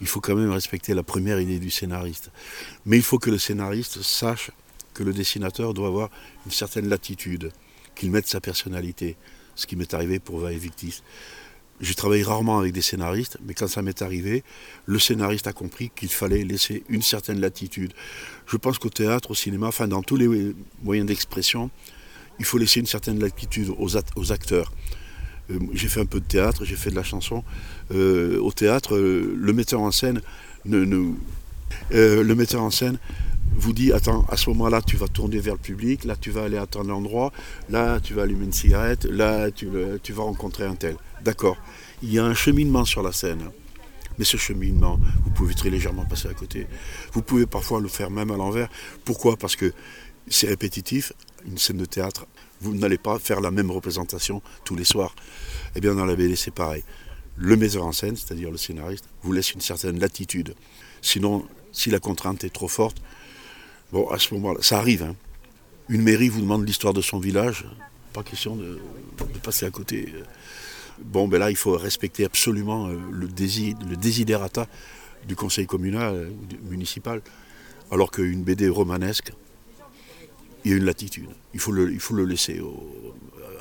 Il 0.00 0.06
faut 0.06 0.20
quand 0.20 0.36
même 0.36 0.50
respecter 0.50 0.94
la 0.94 1.02
première 1.02 1.40
idée 1.40 1.58
du 1.58 1.70
scénariste. 1.70 2.30
Mais 2.86 2.96
il 2.96 3.02
faut 3.02 3.18
que 3.18 3.30
le 3.30 3.38
scénariste 3.38 4.02
sache 4.02 4.52
que 4.94 5.02
le 5.02 5.12
dessinateur 5.12 5.74
doit 5.74 5.88
avoir 5.88 6.10
une 6.46 6.52
certaine 6.52 6.88
latitude, 6.88 7.52
qu'il 7.94 8.10
mette 8.10 8.28
sa 8.28 8.40
personnalité. 8.40 9.16
Ce 9.54 9.66
qui 9.66 9.74
m'est 9.74 9.92
arrivé 9.92 10.20
pour 10.20 10.38
Va 10.38 10.50
Victis. 10.50 11.02
J'ai 11.80 11.94
travaillé 11.94 12.24
rarement 12.24 12.58
avec 12.58 12.72
des 12.72 12.82
scénaristes, 12.82 13.38
mais 13.46 13.54
quand 13.54 13.68
ça 13.68 13.82
m'est 13.82 14.02
arrivé, 14.02 14.42
le 14.86 14.98
scénariste 14.98 15.46
a 15.46 15.52
compris 15.52 15.90
qu'il 15.94 16.08
fallait 16.08 16.42
laisser 16.42 16.82
une 16.88 17.02
certaine 17.02 17.40
latitude. 17.40 17.92
Je 18.46 18.56
pense 18.56 18.78
qu'au 18.78 18.88
théâtre, 18.88 19.30
au 19.30 19.34
cinéma, 19.34 19.68
enfin 19.68 19.86
dans 19.86 20.02
tous 20.02 20.16
les 20.16 20.54
moyens 20.82 21.06
d'expression, 21.06 21.70
il 22.40 22.44
faut 22.44 22.58
laisser 22.58 22.80
une 22.80 22.86
certaine 22.86 23.20
latitude 23.20 23.72
aux, 23.78 23.96
acteurs. 24.32 24.72
Euh, 25.50 25.58
j'ai 25.72 25.88
fait 25.88 26.00
un 26.00 26.06
peu 26.06 26.20
de 26.20 26.24
théâtre, 26.24 26.64
j'ai 26.64 26.76
fait 26.76 26.90
de 26.90 26.96
la 26.96 27.04
chanson. 27.04 27.44
Euh, 27.92 28.38
au 28.40 28.52
théâtre, 28.52 28.96
euh, 28.96 29.34
le 29.36 29.52
metteur 29.52 29.80
en 29.80 29.90
scène 29.90 30.20
le 30.64 32.34
metteur 32.34 32.62
en 32.62 32.70
scène 32.70 32.98
vous 33.54 33.72
dit 33.72 33.92
attends, 33.92 34.24
à 34.28 34.36
ce 34.36 34.50
moment-là, 34.50 34.82
tu 34.82 34.96
vas 34.96 35.08
tourner 35.08 35.38
vers 35.38 35.54
le 35.54 35.60
public, 35.60 36.04
là, 36.04 36.14
tu 36.16 36.30
vas 36.30 36.44
aller 36.44 36.58
à 36.58 36.66
tel 36.66 36.90
endroit, 36.90 37.32
là, 37.70 38.00
tu 38.00 38.14
vas 38.14 38.22
allumer 38.22 38.44
une 38.44 38.52
cigarette, 38.52 39.04
là, 39.04 39.50
tu 39.50 39.68
vas 39.68 40.22
rencontrer 40.22 40.64
un 40.64 40.74
tel. 40.74 40.96
D'accord. 41.22 41.56
Il 42.02 42.12
y 42.12 42.18
a 42.18 42.24
un 42.24 42.34
cheminement 42.34 42.84
sur 42.84 43.02
la 43.02 43.12
scène. 43.12 43.50
Mais 44.18 44.24
ce 44.24 44.36
cheminement, 44.36 44.98
vous 45.24 45.30
pouvez 45.30 45.54
très 45.54 45.70
légèrement 45.70 46.04
passer 46.04 46.28
à 46.28 46.34
côté. 46.34 46.66
Vous 47.12 47.22
pouvez 47.22 47.46
parfois 47.46 47.80
le 47.80 47.88
faire 47.88 48.10
même 48.10 48.30
à 48.30 48.36
l'envers. 48.36 48.68
Pourquoi? 49.04 49.36
Parce 49.36 49.54
que 49.54 49.72
c'est 50.28 50.48
répétitif. 50.48 51.12
Une 51.46 51.56
scène 51.56 51.76
de 51.76 51.84
théâtre, 51.84 52.26
vous 52.60 52.74
n'allez 52.74 52.98
pas 52.98 53.18
faire 53.20 53.40
la 53.40 53.52
même 53.52 53.70
représentation 53.70 54.42
tous 54.64 54.74
les 54.74 54.84
soirs. 54.84 55.14
Eh 55.76 55.80
bien, 55.80 55.94
dans 55.94 56.04
la 56.04 56.16
BD, 56.16 56.34
c'est 56.34 56.50
pareil. 56.50 56.82
Le 57.36 57.56
metteur 57.56 57.86
en 57.86 57.92
scène, 57.92 58.16
c'est-à-dire 58.16 58.50
le 58.50 58.56
scénariste, 58.56 59.04
vous 59.22 59.32
laisse 59.32 59.52
une 59.52 59.60
certaine 59.60 60.00
latitude. 60.00 60.54
Sinon, 61.00 61.46
si 61.70 61.90
la 61.90 62.00
contrainte 62.00 62.42
est 62.42 62.52
trop 62.52 62.66
forte, 62.66 62.96
bon, 63.92 64.08
à 64.08 64.18
ce 64.18 64.34
moment-là, 64.34 64.58
ça 64.62 64.78
arrive. 64.78 65.04
Hein. 65.04 65.14
Une 65.88 66.02
mairie 66.02 66.28
vous 66.28 66.40
demande 66.40 66.66
l'histoire 66.66 66.92
de 66.92 67.00
son 67.00 67.20
village, 67.20 67.66
pas 68.12 68.24
question 68.24 68.56
de, 68.56 68.80
de 69.32 69.38
passer 69.38 69.64
à 69.64 69.70
côté. 69.70 70.12
Bon, 71.04 71.28
ben 71.28 71.38
là, 71.38 71.50
il 71.50 71.56
faut 71.56 71.76
respecter 71.76 72.24
absolument 72.24 72.88
euh, 72.88 72.96
le, 73.10 73.28
désir, 73.28 73.76
le 73.88 73.96
désiderata 73.96 74.66
du 75.26 75.36
conseil 75.36 75.66
communal, 75.66 76.14
euh, 76.14 76.30
municipal, 76.68 77.20
alors 77.90 78.10
qu'une 78.10 78.42
BD 78.42 78.68
romanesque, 78.68 79.32
il 80.64 80.70
y 80.72 80.74
a 80.74 80.76
une 80.76 80.84
latitude. 80.84 81.28
Il 81.54 81.60
faut 81.60 81.72
le, 81.72 81.92
il 81.92 82.00
faut 82.00 82.14
le 82.14 82.24
laisser 82.24 82.60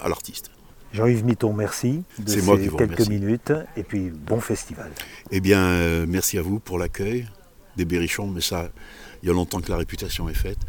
à 0.01 0.09
l'artiste. 0.09 0.51
Jean-Yves 0.93 1.25
Mitton, 1.25 1.53
merci 1.53 2.03
de 2.17 2.29
ces 2.29 2.41
moi 2.41 2.57
quelques 2.57 3.07
minutes 3.07 3.53
et 3.75 3.83
puis 3.83 4.09
bon 4.09 4.39
festival. 4.39 4.91
Eh 5.31 5.39
bien, 5.41 5.61
euh, 5.61 6.05
merci 6.07 6.37
à 6.37 6.41
vous 6.41 6.59
pour 6.59 6.77
l'accueil 6.77 7.27
des 7.75 7.85
Berrichons, 7.85 8.27
mais 8.27 8.41
ça, 8.41 8.71
il 9.23 9.27
y 9.27 9.31
a 9.31 9.33
longtemps 9.33 9.61
que 9.61 9.71
la 9.71 9.77
réputation 9.77 10.29
est 10.29 10.33
faite. 10.33 10.59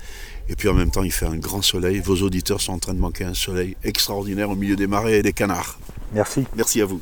Et 0.48 0.56
puis 0.56 0.68
en 0.68 0.74
même 0.74 0.90
temps, 0.90 1.02
il 1.02 1.12
fait 1.12 1.26
un 1.26 1.36
grand 1.36 1.62
soleil. 1.62 2.00
Vos 2.00 2.22
auditeurs 2.22 2.60
sont 2.60 2.72
en 2.72 2.78
train 2.78 2.94
de 2.94 3.00
manquer 3.00 3.24
un 3.24 3.34
soleil 3.34 3.76
extraordinaire 3.84 4.50
au 4.50 4.56
milieu 4.56 4.76
des 4.76 4.86
marais 4.86 5.18
et 5.18 5.22
des 5.22 5.32
canards. 5.32 5.78
Merci. 6.12 6.44
Merci 6.56 6.80
à 6.80 6.86
vous. 6.86 7.00